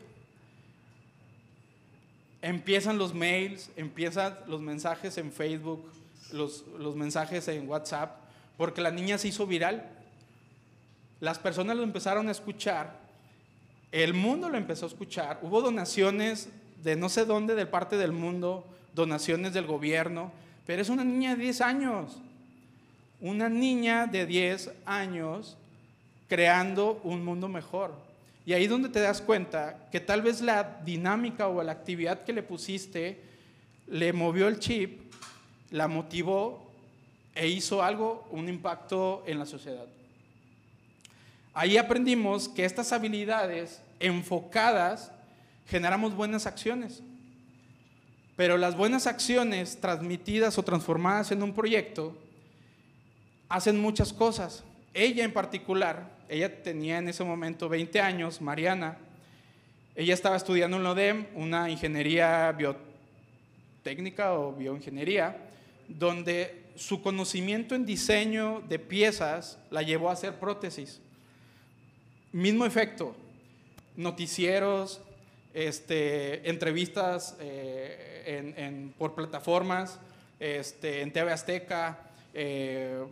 Empiezan 2.41 2.97
los 2.97 3.13
mails, 3.13 3.69
empiezan 3.75 4.37
los 4.47 4.61
mensajes 4.61 5.17
en 5.17 5.31
Facebook, 5.31 5.83
los, 6.31 6.65
mensajes 6.95 7.47
en 7.47 7.67
WhatsApp, 7.67 8.17
porque 8.57 8.81
la 8.81 8.91
niña 8.91 9.17
se 9.17 9.29
hizo 9.29 9.45
viral. 9.45 9.89
Las 11.19 11.39
personas 11.39 11.77
lo 11.77 11.83
empezaron 11.83 12.27
a 12.27 12.31
escuchar, 12.31 12.99
el 13.91 14.13
mundo 14.13 14.49
lo 14.49 14.57
empezó 14.57 14.85
a 14.85 14.89
escuchar, 14.89 15.39
hubo 15.43 15.61
donaciones 15.61 16.49
de 16.81 16.95
no 16.95 17.09
sé 17.09 17.25
dónde, 17.25 17.53
de 17.53 17.67
parte 17.67 17.95
del 17.95 18.11
mundo, 18.11 18.65
donaciones 18.95 19.53
del 19.53 19.67
gobierno, 19.67 20.31
pero 20.65 20.81
es 20.81 20.89
una 20.89 21.03
niña 21.03 21.35
de 21.35 21.43
10 21.43 21.61
años, 21.61 22.17
una 23.19 23.49
niña 23.49 24.07
de 24.07 24.25
10 24.25 24.71
años 24.85 25.57
creando 26.31 27.01
un 27.03 27.25
mundo 27.25 27.49
mejor. 27.49 27.93
Y 28.45 28.53
ahí 28.53 28.65
donde 28.65 28.87
te 28.87 29.01
das 29.01 29.21
cuenta 29.21 29.89
que 29.91 29.99
tal 29.99 30.21
vez 30.21 30.39
la 30.39 30.79
dinámica 30.85 31.49
o 31.49 31.61
la 31.61 31.73
actividad 31.73 32.23
que 32.23 32.31
le 32.31 32.41
pusiste 32.41 33.21
le 33.87 34.13
movió 34.13 34.47
el 34.47 34.57
chip, 34.57 35.13
la 35.71 35.89
motivó 35.89 36.71
e 37.35 37.49
hizo 37.49 37.83
algo, 37.83 38.29
un 38.31 38.47
impacto 38.47 39.25
en 39.27 39.39
la 39.39 39.45
sociedad. 39.45 39.85
Ahí 41.53 41.75
aprendimos 41.75 42.47
que 42.47 42.63
estas 42.63 42.93
habilidades 42.93 43.81
enfocadas 43.99 45.11
generamos 45.67 46.15
buenas 46.15 46.45
acciones. 46.45 47.03
Pero 48.37 48.57
las 48.57 48.77
buenas 48.77 49.05
acciones 49.05 49.81
transmitidas 49.81 50.57
o 50.57 50.63
transformadas 50.63 51.33
en 51.33 51.43
un 51.43 51.53
proyecto 51.53 52.17
hacen 53.49 53.81
muchas 53.81 54.13
cosas. 54.13 54.63
Ella 54.93 55.23
en 55.23 55.31
particular, 55.31 56.09
ella 56.27 56.61
tenía 56.63 56.97
en 56.97 57.07
ese 57.07 57.23
momento 57.23 57.69
20 57.69 58.01
años, 58.01 58.41
Mariana, 58.41 58.97
ella 59.95 60.13
estaba 60.13 60.35
estudiando 60.35 60.77
en 60.77 60.83
LODEM 60.83 61.27
una 61.35 61.69
ingeniería 61.69 62.51
biotécnica 62.51 64.33
o 64.33 64.53
bioingeniería, 64.53 65.37
donde 65.87 66.61
su 66.75 67.01
conocimiento 67.01 67.75
en 67.75 67.85
diseño 67.85 68.61
de 68.67 68.79
piezas 68.79 69.59
la 69.69 69.81
llevó 69.81 70.09
a 70.09 70.13
hacer 70.13 70.39
prótesis. 70.39 71.01
Mismo 72.31 72.65
efecto, 72.65 73.15
noticieros, 73.97 75.01
este, 75.53 76.49
entrevistas 76.49 77.35
eh, 77.41 78.91
por 78.97 79.15
plataformas, 79.15 79.99
este, 80.39 81.01
en 81.01 81.11
TV 81.11 81.31
Azteca, 81.31 81.99
eh, 82.33 83.05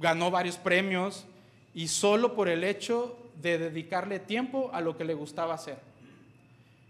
ganó 0.00 0.30
varios 0.30 0.56
premios 0.56 1.26
y 1.74 1.88
solo 1.88 2.34
por 2.34 2.48
el 2.48 2.64
hecho 2.64 3.16
de 3.40 3.58
dedicarle 3.58 4.18
tiempo 4.18 4.70
a 4.72 4.80
lo 4.80 4.96
que 4.96 5.04
le 5.04 5.14
gustaba 5.14 5.54
hacer. 5.54 5.78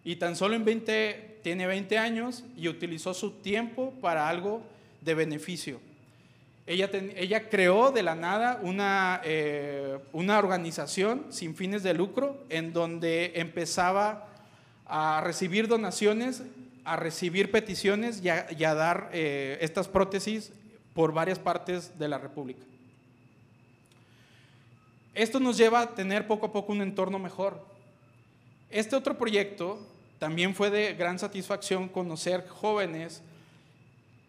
Y 0.05 0.17
tan 0.17 0.37
solo 0.37 0.55
en 0.55 0.65
20, 0.65 1.41
tiene 1.43 1.67
20 1.67 1.99
años 1.99 2.45
y 2.57 2.69
utilizó 2.69 3.13
su 3.13 3.33
tiempo 3.33 3.93
para 4.01 4.29
algo 4.29 4.63
de 5.03 5.15
beneficio. 5.15 5.81
Ella, 6.67 6.89
ella 7.17 7.49
creó 7.49 7.91
de 7.91 8.03
la 8.03 8.15
nada 8.15 8.61
una, 8.63 9.21
eh, 9.25 9.99
una 10.13 10.39
organización 10.39 11.27
sin 11.31 11.57
fines 11.57 11.83
de 11.83 11.95
lucro 11.95 12.45
en 12.49 12.73
donde 12.73 13.33
empezaba 13.35 14.29
a 14.87 15.21
recibir 15.25 15.69
donaciones, 15.69 16.43
a 16.85 16.97
recibir 16.97 17.51
peticiones 17.51 18.23
y 18.23 18.29
a, 18.29 18.75
dar 18.75 19.11
eh, 19.13 19.59
estas 19.61 19.89
prótesis 19.89 20.53
por 20.95 21.13
varias 21.13 21.39
partes 21.39 21.99
de 21.99 22.09
la 22.09 22.19
República. 22.19 22.70
Esto 25.15 25.41
nos 25.41 25.57
lleva 25.57 25.81
a 25.81 25.95
tener 25.95 26.27
poco 26.27 26.47
a 26.47 26.53
poco 26.53 26.73
un 26.73 26.83
entorno 26.83 27.19
mejor. 27.19 27.65
Este 28.71 28.95
otro 28.95 29.19
proyecto 29.19 29.79
también 30.19 30.55
fue 30.55 30.71
de 30.71 30.95
gran 30.95 31.19
satisfacción 31.19 31.89
conocer 31.89 32.47
jóvenes 32.49 33.23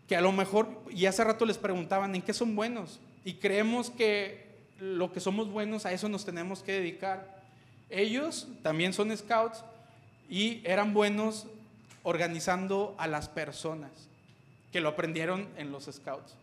que 0.07 0.15
a 0.15 0.21
lo 0.21 0.31
mejor, 0.31 0.67
y 0.89 1.05
hace 1.05 1.23
rato 1.23 1.45
les 1.45 1.57
preguntaban, 1.57 2.15
¿en 2.15 2.21
qué 2.21 2.33
son 2.33 2.55
buenos? 2.55 2.99
Y 3.23 3.35
creemos 3.35 3.89
que 3.89 4.45
lo 4.79 5.13
que 5.13 5.19
somos 5.19 5.49
buenos, 5.49 5.85
a 5.85 5.93
eso 5.93 6.09
nos 6.09 6.25
tenemos 6.25 6.63
que 6.63 6.73
dedicar. 6.73 7.41
Ellos 7.89 8.47
también 8.63 8.93
son 8.93 9.15
scouts 9.15 9.63
y 10.29 10.61
eran 10.65 10.93
buenos 10.93 11.45
organizando 12.03 12.95
a 12.97 13.07
las 13.07 13.29
personas, 13.29 13.91
que 14.71 14.81
lo 14.81 14.89
aprendieron 14.89 15.47
en 15.55 15.71
los 15.71 15.85
scouts. 15.85 16.33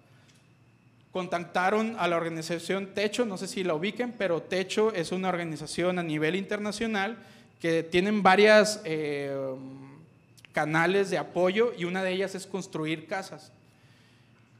Contactaron 1.19 1.97
a 1.99 2.07
la 2.07 2.17
organización 2.17 2.95
Techo, 2.95 3.27
no 3.27 3.37
sé 3.37 3.49
si 3.49 3.65
la 3.65 3.75
ubiquen, 3.75 4.15
pero 4.17 4.41
Techo 4.41 4.93
es 4.93 5.11
una 5.11 5.29
organización 5.29 5.99
a 5.99 6.05
nivel 6.05 6.37
internacional 6.37 7.19
que 7.61 7.83
tienen 7.83 8.23
varias 8.23 8.81
eh, 8.85 9.37
canales 10.53 11.11
de 11.11 11.19
apoyo 11.19 11.73
y 11.77 11.87
una 11.87 12.05
de 12.05 12.13
ellas 12.13 12.37
es 12.37 12.47
construir 12.47 13.09
casas. 13.09 13.51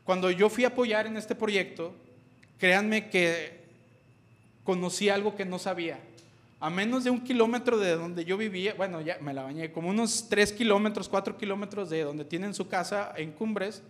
Cuando 0.03 0.33
yo 0.33 0.51
fui 0.51 0.65
a 0.65 0.69
apoyar 0.69 1.07
en 1.07 1.17
este 1.17 1.37
proyecto, 1.37 1.95
créanme 2.59 3.09
que 3.09 3.61
conocí 4.65 5.11
algo 5.11 5.37
que 5.37 5.45
no 5.45 5.61
sabía. 5.61 6.01
A 6.59 6.71
menos 6.71 7.05
de 7.05 7.11
un 7.11 7.21
kilómetro 7.21 7.79
de 7.79 7.95
donde 7.95 8.25
yo 8.25 8.37
vivía, 8.37 8.75
bueno, 8.75 9.01
ya 9.01 9.19
me 9.21 9.33
la 9.33 9.45
bañé, 9.45 9.71
como 9.71 9.91
unos 9.91 10.27
tres 10.29 10.53
kilómetros, 10.53 11.09
cuatro 11.09 11.37
kilómetros 11.37 11.89
de 11.89 12.03
donde 12.03 12.25
tienen 12.25 12.53
su 12.53 12.67
casa 12.67 13.13
en 13.17 13.31
Cumbres, 13.31 13.81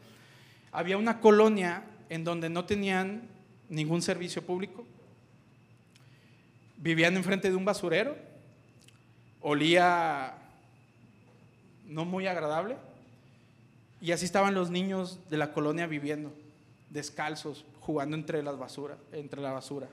había 0.71 0.99
una 0.99 1.19
colonia 1.21 1.83
en 2.09 2.25
donde 2.25 2.49
no 2.49 2.65
tenían 2.65 3.29
ningún 3.69 4.03
servicio 4.03 4.43
público. 4.43 4.87
Vivían 6.77 7.17
enfrente 7.17 7.51
de 7.51 7.57
un 7.57 7.65
basurero, 7.65 8.17
olía 9.41 10.35
no 11.87 12.05
muy 12.05 12.27
agradable 12.27 12.77
y 14.01 14.13
así 14.13 14.25
estaban 14.25 14.55
los 14.55 14.71
niños 14.71 15.19
de 15.29 15.39
la 15.39 15.53
colonia 15.53 15.87
viviendo, 15.87 16.33
descalzos, 16.91 17.65
jugando 17.81 18.17
entre, 18.17 18.43
las 18.43 18.59
basura, 18.59 18.97
entre 19.13 19.41
la 19.41 19.53
basura. 19.53 19.89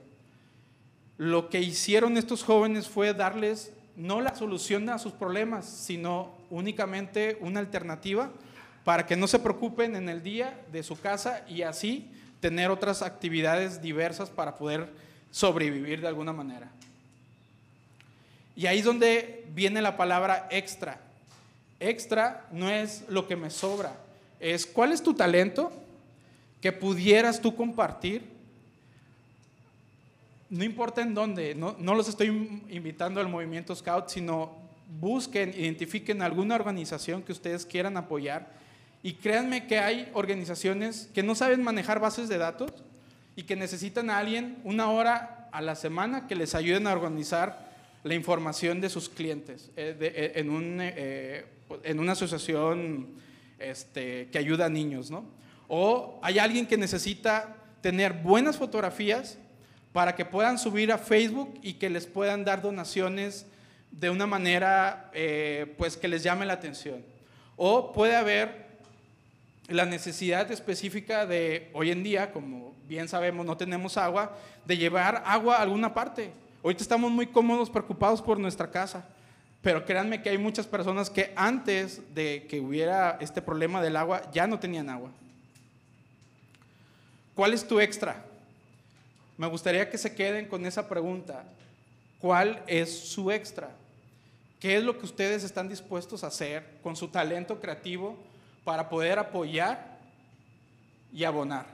Lo 1.16 1.48
que 1.48 1.60
hicieron 1.60 2.16
estos 2.16 2.44
jóvenes 2.44 2.88
fue 2.88 3.14
darles 3.14 3.72
no 3.96 4.20
la 4.20 4.34
solución 4.34 4.88
a 4.90 4.98
sus 4.98 5.12
problemas, 5.12 5.64
sino 5.64 6.34
únicamente 6.50 7.38
una 7.40 7.60
alternativa 7.60 8.30
para 8.86 9.04
que 9.04 9.16
no 9.16 9.26
se 9.26 9.40
preocupen 9.40 9.96
en 9.96 10.08
el 10.08 10.22
día 10.22 10.60
de 10.70 10.84
su 10.84 10.96
casa 10.96 11.44
y 11.48 11.62
así 11.62 12.08
tener 12.38 12.70
otras 12.70 13.02
actividades 13.02 13.82
diversas 13.82 14.30
para 14.30 14.54
poder 14.54 14.88
sobrevivir 15.32 16.00
de 16.00 16.06
alguna 16.06 16.32
manera. 16.32 16.70
Y 18.54 18.66
ahí 18.66 18.78
es 18.78 18.84
donde 18.84 19.44
viene 19.52 19.82
la 19.82 19.96
palabra 19.96 20.46
extra. 20.52 21.00
Extra 21.80 22.46
no 22.52 22.70
es 22.70 23.02
lo 23.08 23.26
que 23.26 23.34
me 23.34 23.50
sobra, 23.50 23.92
es 24.38 24.64
cuál 24.64 24.92
es 24.92 25.02
tu 25.02 25.14
talento 25.14 25.72
que 26.62 26.70
pudieras 26.70 27.40
tú 27.40 27.56
compartir. 27.56 28.22
No 30.48 30.62
importa 30.62 31.02
en 31.02 31.12
dónde, 31.12 31.56
no, 31.56 31.74
los 31.76 32.08
estoy 32.08 32.28
invitando 32.68 33.18
al 33.18 33.28
movimiento 33.28 33.74
Scout, 33.74 34.10
sino 34.10 34.54
busquen, 35.00 35.52
identifiquen 35.58 36.22
alguna 36.22 36.54
organización 36.54 37.24
que 37.24 37.32
ustedes 37.32 37.66
quieran 37.66 37.96
apoyar 37.96 38.64
y 39.06 39.12
créanme 39.12 39.68
que 39.68 39.78
hay 39.78 40.10
organizaciones 40.14 41.08
que 41.14 41.22
no 41.22 41.36
saben 41.36 41.62
manejar 41.62 42.00
bases 42.00 42.28
de 42.28 42.38
datos 42.38 42.72
y 43.36 43.44
que 43.44 43.54
necesitan 43.54 44.10
a 44.10 44.18
alguien 44.18 44.58
una 44.64 44.90
hora 44.90 45.48
a 45.52 45.62
la 45.62 45.76
semana 45.76 46.26
que 46.26 46.34
les 46.34 46.56
ayuden 46.56 46.88
a 46.88 46.92
organizar 46.92 47.70
la 48.02 48.14
información 48.14 48.80
de 48.80 48.88
sus 48.88 49.08
clientes 49.08 49.70
eh, 49.76 49.96
eh, 50.00 50.32
en 50.34 50.50
un 50.50 50.78
eh, 50.80 51.44
en 51.84 52.00
una 52.00 52.12
asociación 52.12 53.10
este, 53.60 54.26
que 54.32 54.38
ayuda 54.38 54.66
a 54.66 54.70
niños, 54.70 55.08
¿no? 55.08 55.24
O 55.68 56.18
hay 56.20 56.40
alguien 56.40 56.66
que 56.66 56.76
necesita 56.76 57.54
tener 57.82 58.12
buenas 58.12 58.56
fotografías 58.56 59.38
para 59.92 60.16
que 60.16 60.24
puedan 60.24 60.58
subir 60.58 60.90
a 60.90 60.98
Facebook 60.98 61.60
y 61.62 61.74
que 61.74 61.90
les 61.90 62.08
puedan 62.08 62.44
dar 62.44 62.60
donaciones 62.60 63.46
de 63.92 64.10
una 64.10 64.26
manera 64.26 65.12
pues 65.78 65.96
que 65.96 66.08
les 66.08 66.24
llame 66.24 66.44
la 66.44 66.54
atención. 66.54 67.04
O 67.56 67.92
puede 67.92 68.16
haber 68.16 68.65
la 69.68 69.84
necesidad 69.84 70.50
específica 70.50 71.26
de 71.26 71.70
hoy 71.72 71.90
en 71.90 72.02
día, 72.02 72.32
como 72.32 72.74
bien 72.86 73.08
sabemos, 73.08 73.44
no 73.44 73.56
tenemos 73.56 73.96
agua, 73.96 74.36
de 74.64 74.76
llevar 74.76 75.22
agua 75.26 75.56
a 75.56 75.62
alguna 75.62 75.92
parte. 75.92 76.30
Ahorita 76.62 76.82
estamos 76.82 77.10
muy 77.10 77.26
cómodos, 77.26 77.70
preocupados 77.70 78.22
por 78.22 78.38
nuestra 78.38 78.70
casa. 78.70 79.06
Pero 79.62 79.84
créanme 79.84 80.22
que 80.22 80.30
hay 80.30 80.38
muchas 80.38 80.66
personas 80.66 81.10
que 81.10 81.32
antes 81.34 82.00
de 82.14 82.46
que 82.48 82.60
hubiera 82.60 83.18
este 83.20 83.42
problema 83.42 83.82
del 83.82 83.96
agua 83.96 84.22
ya 84.32 84.46
no 84.46 84.60
tenían 84.60 84.88
agua. 84.88 85.10
¿Cuál 87.34 87.52
es 87.52 87.66
tu 87.66 87.80
extra? 87.80 88.24
Me 89.36 89.48
gustaría 89.48 89.90
que 89.90 89.98
se 89.98 90.14
queden 90.14 90.46
con 90.46 90.64
esa 90.64 90.88
pregunta. 90.88 91.44
¿Cuál 92.20 92.62
es 92.68 92.96
su 92.96 93.32
extra? 93.32 93.70
¿Qué 94.60 94.76
es 94.76 94.84
lo 94.84 94.98
que 94.98 95.04
ustedes 95.04 95.42
están 95.42 95.68
dispuestos 95.68 96.22
a 96.22 96.28
hacer 96.28 96.64
con 96.82 96.94
su 96.94 97.08
talento 97.08 97.60
creativo 97.60 98.16
para 98.66 98.88
poder 98.88 99.16
apoyar 99.20 99.96
y 101.12 101.22
abonar? 101.22 101.66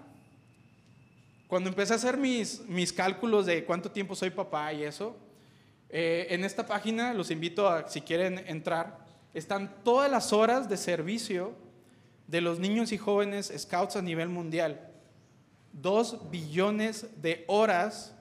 Cuando 1.48 1.70
empecé 1.70 1.94
a 1.94 1.96
hacer 1.96 2.18
mis, 2.18 2.60
mis 2.68 2.92
cálculos 2.92 3.46
de 3.46 3.64
cuánto 3.64 3.90
tiempo 3.90 4.14
soy 4.14 4.28
papá 4.28 4.74
y 4.74 4.82
eso, 4.82 5.16
eh, 5.88 6.26
en 6.28 6.44
esta 6.44 6.66
página 6.66 7.14
los 7.14 7.30
invito 7.30 7.66
a, 7.66 7.88
si 7.88 8.02
quieren 8.02 8.44
entrar, 8.46 8.98
están 9.32 9.74
todas 9.82 10.10
las 10.10 10.34
horas 10.34 10.68
de 10.68 10.76
servicio 10.76 11.54
de 12.26 12.42
los 12.42 12.58
niños 12.58 12.92
y 12.92 12.98
jóvenes 12.98 13.50
scouts 13.56 13.96
a 13.96 14.02
nivel 14.02 14.28
mundial. 14.28 14.78
Dos 15.72 16.30
billones 16.30 17.06
de 17.22 17.44
horas 17.48 18.14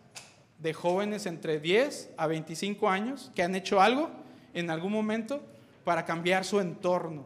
de 0.59 0.73
jóvenes 0.73 1.25
entre 1.25 1.59
10 1.59 2.11
a 2.15 2.27
25 2.27 2.89
años 2.89 3.31
que 3.35 3.43
han 3.43 3.53
hecho 3.53 3.81
algo 3.81 4.09
en 4.53 4.69
algún 4.69 4.93
momento 4.93 5.41
para 5.83 6.05
cambiar 6.05 6.45
su 6.45 6.61
entorno, 6.61 7.25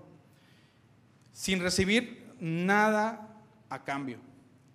sin 1.35 1.59
recibir 1.59 2.33
nada 2.39 3.27
a 3.69 3.83
cambio. 3.83 4.19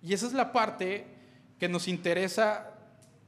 Y 0.03 0.13
esa 0.13 0.27
es 0.27 0.33
la 0.33 0.51
parte 0.53 1.07
que 1.59 1.67
nos 1.67 1.87
interesa 1.87 2.75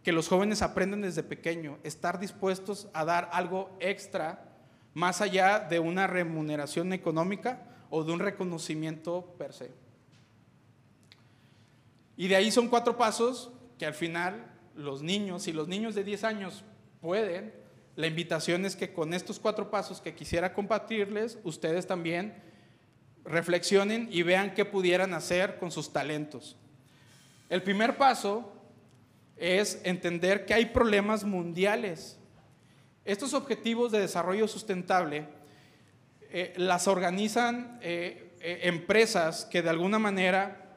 que 0.04 0.12
los 0.12 0.28
jóvenes 0.28 0.62
aprenden 0.62 1.02
desde 1.02 1.24
pequeño, 1.24 1.80
estar 1.84 2.20
dispuestos 2.20 2.90
a 2.94 3.06
dar 3.06 3.30
algo 3.34 3.76
extra 3.80 4.54
más 4.94 5.20
allá 5.20 5.60
de 5.60 5.80
una 5.80 6.06
remuneración 6.06 6.94
económica 6.94 7.64
o 7.90 8.04
de 8.04 8.12
un 8.12 8.20
reconocimiento 8.20 9.34
per 9.40 9.52
se. 9.52 9.72
Y 12.16 12.28
de 12.28 12.36
ahí 12.36 12.52
son 12.52 12.68
cuatro 12.68 12.98
pasos 12.98 13.52
que 13.80 13.88
al 13.88 13.96
final 13.96 14.46
los 14.76 15.02
niños, 15.02 15.42
si 15.42 15.54
los 15.54 15.68
niños 15.68 15.96
de 15.96 16.04
10 16.04 16.24
años 16.24 16.64
pueden, 17.02 17.52
la 17.96 18.06
invitación 18.06 18.64
es 18.68 18.76
que 18.76 18.94
con 18.94 19.12
estos 19.16 19.40
cuatro 19.40 19.72
pasos 19.72 20.02
que 20.02 20.14
quisiera 20.14 20.54
compartirles, 20.54 21.40
ustedes 21.44 21.88
también 21.88 22.53
reflexionen 23.26 24.08
y 24.12 24.24
vean 24.24 24.54
qué 24.54 24.66
pudieran 24.66 25.14
hacer 25.14 25.58
con 25.58 25.72
sus 25.72 25.92
talentos. 25.94 26.58
El 27.50 27.62
primer 27.62 27.98
paso 27.98 28.52
es 29.38 29.80
entender 29.84 30.46
que 30.46 30.54
hay 30.54 30.68
problemas 30.68 31.24
mundiales. 31.24 32.18
Estos 33.06 33.34
objetivos 33.34 33.92
de 33.92 34.00
desarrollo 34.00 34.48
sustentable 34.48 35.28
eh, 36.32 36.54
las 36.58 36.88
organizan 36.88 37.80
eh, 37.82 38.32
eh, 38.40 38.62
empresas 38.64 39.46
que 39.46 39.62
de 39.62 39.70
alguna 39.70 40.00
manera, 40.00 40.76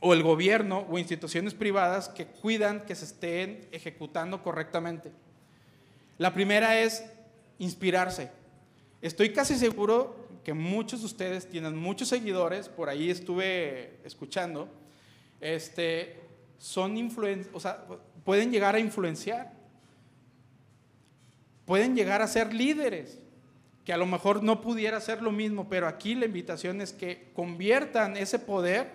o 0.00 0.12
el 0.12 0.22
gobierno 0.22 0.86
o 0.90 0.98
instituciones 0.98 1.54
privadas 1.54 2.08
que 2.08 2.26
cuidan 2.26 2.80
que 2.80 2.94
se 2.94 3.06
estén 3.06 3.68
ejecutando 3.72 4.42
correctamente. 4.42 5.12
La 6.18 6.34
primera 6.34 6.80
es 6.80 7.04
inspirarse. 7.58 8.30
Estoy 9.02 9.32
casi 9.32 9.56
seguro 9.56 10.25
que 10.46 10.54
muchos 10.54 11.00
de 11.00 11.06
ustedes 11.06 11.50
tienen 11.50 11.76
muchos 11.76 12.06
seguidores, 12.06 12.68
por 12.68 12.88
ahí 12.88 13.10
estuve 13.10 13.98
escuchando, 14.04 14.68
este, 15.40 16.20
son 16.56 16.96
o 17.52 17.58
sea, 17.58 17.84
pueden 18.24 18.52
llegar 18.52 18.76
a 18.76 18.78
influenciar, 18.78 19.52
pueden 21.64 21.96
llegar 21.96 22.22
a 22.22 22.28
ser 22.28 22.54
líderes, 22.54 23.18
que 23.84 23.92
a 23.92 23.96
lo 23.96 24.06
mejor 24.06 24.40
no 24.44 24.60
pudiera 24.60 25.00
ser 25.00 25.20
lo 25.20 25.32
mismo, 25.32 25.68
pero 25.68 25.88
aquí 25.88 26.14
la 26.14 26.26
invitación 26.26 26.80
es 26.80 26.92
que 26.92 27.32
conviertan 27.34 28.16
ese 28.16 28.38
poder 28.38 28.92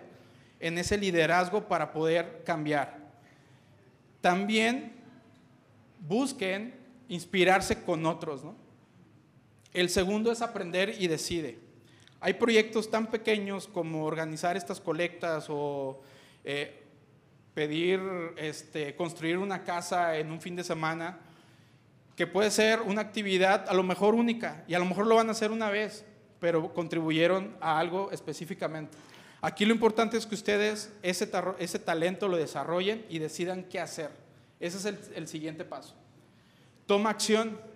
en 0.61 0.77
ese 0.77 0.97
liderazgo 0.97 1.67
para 1.67 1.91
poder 1.91 2.43
cambiar. 2.45 2.97
También 4.21 4.93
busquen 5.99 6.75
inspirarse 7.09 7.83
con 7.83 8.05
otros. 8.05 8.41
¿no? 8.41 8.55
El 9.73 9.89
segundo 9.89 10.31
es 10.31 10.41
aprender 10.41 10.95
y 10.99 11.07
decide. 11.07 11.59
Hay 12.19 12.33
proyectos 12.33 12.91
tan 12.91 13.07
pequeños 13.07 13.67
como 13.67 14.05
organizar 14.05 14.57
estas 14.57 14.79
colectas 14.79 15.47
o 15.49 16.01
eh, 16.43 16.83
pedir, 17.53 17.99
este, 18.37 18.95
construir 18.95 19.37
una 19.37 19.63
casa 19.63 20.17
en 20.17 20.31
un 20.31 20.41
fin 20.41 20.55
de 20.55 20.63
semana, 20.63 21.19
que 22.15 22.27
puede 22.27 22.51
ser 22.51 22.81
una 22.81 23.01
actividad 23.01 23.65
a 23.67 23.73
lo 23.73 23.83
mejor 23.83 24.13
única 24.13 24.63
y 24.67 24.73
a 24.73 24.79
lo 24.79 24.85
mejor 24.85 25.07
lo 25.07 25.15
van 25.15 25.29
a 25.29 25.31
hacer 25.31 25.51
una 25.51 25.69
vez, 25.69 26.05
pero 26.39 26.73
contribuyeron 26.73 27.55
a 27.61 27.79
algo 27.79 28.11
específicamente. 28.11 28.97
Aquí 29.41 29.65
lo 29.65 29.73
importante 29.73 30.17
es 30.17 30.25
que 30.25 30.35
ustedes 30.35 30.93
ese, 31.01 31.31
ese 31.57 31.79
talento 31.79 32.27
lo 32.27 32.37
desarrollen 32.37 33.05
y 33.09 33.19
decidan 33.19 33.63
qué 33.63 33.79
hacer. 33.79 34.11
Ese 34.59 34.77
es 34.77 34.85
el, 34.85 34.99
el 35.15 35.27
siguiente 35.27 35.65
paso. 35.65 35.95
Toma 36.85 37.09
acción. 37.09 37.70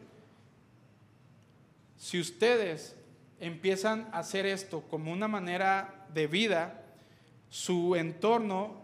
Si 2.06 2.20
ustedes 2.20 2.96
empiezan 3.40 4.08
a 4.12 4.20
hacer 4.20 4.46
esto 4.46 4.84
como 4.92 5.12
una 5.12 5.28
manera 5.28 6.06
de 6.14 6.28
vida, 6.28 6.84
su 7.50 7.96
entorno 7.96 8.76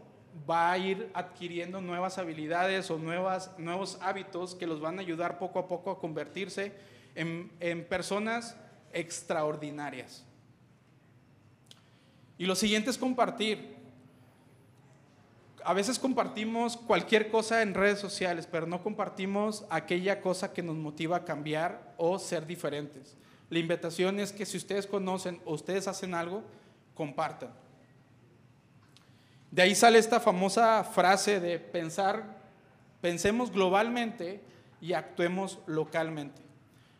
va 0.49 0.71
a 0.71 0.79
ir 0.79 1.11
adquiriendo 1.13 1.81
nuevas 1.81 2.17
habilidades 2.17 2.89
o 2.89 2.97
nuevas, 2.97 3.51
nuevos 3.59 3.99
hábitos 4.01 4.55
que 4.55 4.65
los 4.65 4.81
van 4.81 4.97
a 4.97 5.01
ayudar 5.03 5.37
poco 5.37 5.59
a 5.59 5.67
poco 5.67 5.91
a 5.91 5.99
convertirse 5.99 6.73
en, 7.13 7.51
en 7.59 7.85
personas 7.85 8.55
extraordinarias. 8.91 10.25
Y 12.39 12.47
lo 12.47 12.55
siguiente 12.55 12.89
es 12.89 12.97
compartir 12.97 13.75
a 15.65 15.73
veces 15.73 15.99
compartimos 15.99 16.77
cualquier 16.77 17.29
cosa 17.29 17.61
en 17.61 17.73
redes 17.73 17.99
sociales, 17.99 18.47
pero 18.49 18.67
no 18.67 18.81
compartimos 18.83 19.65
aquella 19.69 20.21
cosa 20.21 20.53
que 20.53 20.63
nos 20.63 20.75
motiva 20.75 21.17
a 21.17 21.25
cambiar 21.25 21.93
o 21.97 22.19
ser 22.19 22.45
diferentes. 22.45 23.15
La 23.49 23.59
invitación 23.59 24.19
es 24.19 24.31
que 24.31 24.45
si 24.45 24.57
ustedes 24.57 24.87
conocen 24.87 25.41
o 25.45 25.53
ustedes 25.53 25.87
hacen 25.87 26.13
algo, 26.13 26.43
compartan. 26.95 27.49
De 29.51 29.61
ahí 29.61 29.75
sale 29.75 29.99
esta 29.99 30.19
famosa 30.19 30.83
frase 30.83 31.39
de 31.39 31.59
pensar, 31.59 32.37
pensemos 33.01 33.51
globalmente 33.51 34.41
y 34.79 34.93
actuemos 34.93 35.59
localmente. 35.65 36.41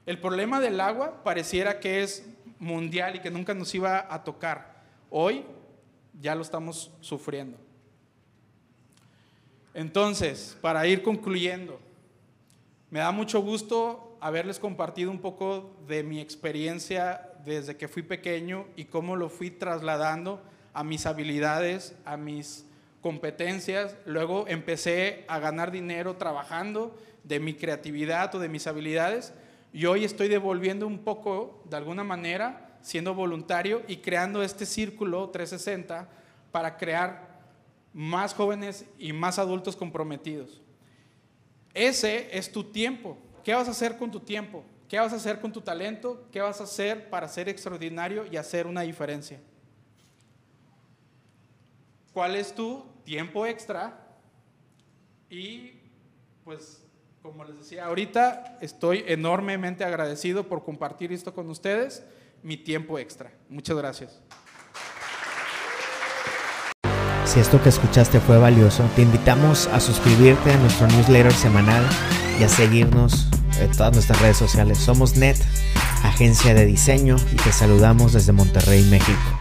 El 0.05 0.19
problema 0.19 0.59
del 0.59 0.81
agua 0.81 1.23
pareciera 1.23 1.79
que 1.79 2.03
es 2.03 2.25
mundial 2.59 3.15
y 3.15 3.19
que 3.19 3.31
nunca 3.31 3.53
nos 3.53 3.73
iba 3.73 4.05
a 4.13 4.23
tocar. 4.23 4.81
Hoy 5.09 5.45
ya 6.19 6.35
lo 6.35 6.41
estamos 6.41 6.91
sufriendo. 6.99 7.70
Entonces, 9.73 10.57
para 10.61 10.85
ir 10.87 11.01
concluyendo, 11.01 11.79
me 12.89 12.99
da 12.99 13.11
mucho 13.11 13.41
gusto 13.41 14.17
haberles 14.19 14.59
compartido 14.59 15.11
un 15.11 15.19
poco 15.19 15.71
de 15.87 16.03
mi 16.03 16.19
experiencia 16.19 17.29
desde 17.45 17.77
que 17.77 17.87
fui 17.87 18.03
pequeño 18.03 18.65
y 18.75 18.85
cómo 18.85 19.15
lo 19.15 19.29
fui 19.29 19.49
trasladando 19.49 20.41
a 20.73 20.83
mis 20.83 21.05
habilidades, 21.05 21.95
a 22.05 22.17
mis 22.17 22.65
competencias. 23.01 23.95
Luego 24.05 24.45
empecé 24.47 25.25
a 25.27 25.39
ganar 25.39 25.71
dinero 25.71 26.17
trabajando 26.17 26.95
de 27.23 27.39
mi 27.39 27.53
creatividad 27.53 28.33
o 28.35 28.39
de 28.39 28.49
mis 28.49 28.67
habilidades 28.67 29.33
y 29.73 29.85
hoy 29.85 30.03
estoy 30.03 30.27
devolviendo 30.27 30.85
un 30.85 30.99
poco, 30.99 31.63
de 31.69 31.77
alguna 31.77 32.03
manera, 32.03 32.77
siendo 32.81 33.13
voluntario 33.13 33.83
y 33.87 33.97
creando 33.97 34.43
este 34.43 34.65
círculo 34.65 35.29
360 35.29 36.09
para 36.51 36.77
crear 36.77 37.30
más 37.93 38.33
jóvenes 38.33 38.85
y 38.97 39.13
más 39.13 39.39
adultos 39.39 39.75
comprometidos. 39.75 40.61
Ese 41.73 42.37
es 42.37 42.51
tu 42.51 42.63
tiempo. 42.63 43.17
¿Qué 43.43 43.53
vas 43.53 43.67
a 43.67 43.71
hacer 43.71 43.97
con 43.97 44.11
tu 44.11 44.19
tiempo? 44.19 44.63
¿Qué 44.87 44.99
vas 44.99 45.13
a 45.13 45.15
hacer 45.15 45.39
con 45.39 45.51
tu 45.51 45.61
talento? 45.61 46.27
¿Qué 46.31 46.41
vas 46.41 46.59
a 46.59 46.65
hacer 46.65 47.09
para 47.09 47.27
ser 47.27 47.47
extraordinario 47.47 48.25
y 48.25 48.37
hacer 48.37 48.67
una 48.67 48.81
diferencia? 48.81 49.39
¿Cuál 52.13 52.35
es 52.35 52.53
tu 52.53 52.85
tiempo 53.05 53.45
extra? 53.45 53.97
Y 55.29 55.79
pues, 56.43 56.83
como 57.21 57.45
les 57.45 57.57
decía 57.57 57.85
ahorita, 57.85 58.57
estoy 58.59 59.05
enormemente 59.07 59.85
agradecido 59.85 60.49
por 60.49 60.63
compartir 60.63 61.13
esto 61.13 61.33
con 61.33 61.49
ustedes, 61.49 62.03
mi 62.43 62.57
tiempo 62.57 62.99
extra. 62.99 63.31
Muchas 63.47 63.77
gracias. 63.77 64.21
Si 67.31 67.39
esto 67.39 67.63
que 67.63 67.69
escuchaste 67.69 68.19
fue 68.19 68.37
valioso, 68.37 68.83
te 68.93 69.03
invitamos 69.03 69.67
a 69.67 69.79
suscribirte 69.79 70.51
a 70.51 70.57
nuestro 70.57 70.85
newsletter 70.87 71.31
semanal 71.31 71.81
y 72.37 72.43
a 72.43 72.49
seguirnos 72.49 73.29
en 73.57 73.71
todas 73.71 73.93
nuestras 73.93 74.19
redes 74.19 74.35
sociales. 74.35 74.77
Somos 74.79 75.15
NET, 75.15 75.37
agencia 76.03 76.53
de 76.53 76.65
diseño, 76.65 77.15
y 77.31 77.37
te 77.37 77.53
saludamos 77.53 78.11
desde 78.11 78.33
Monterrey, 78.33 78.83
México. 78.83 79.40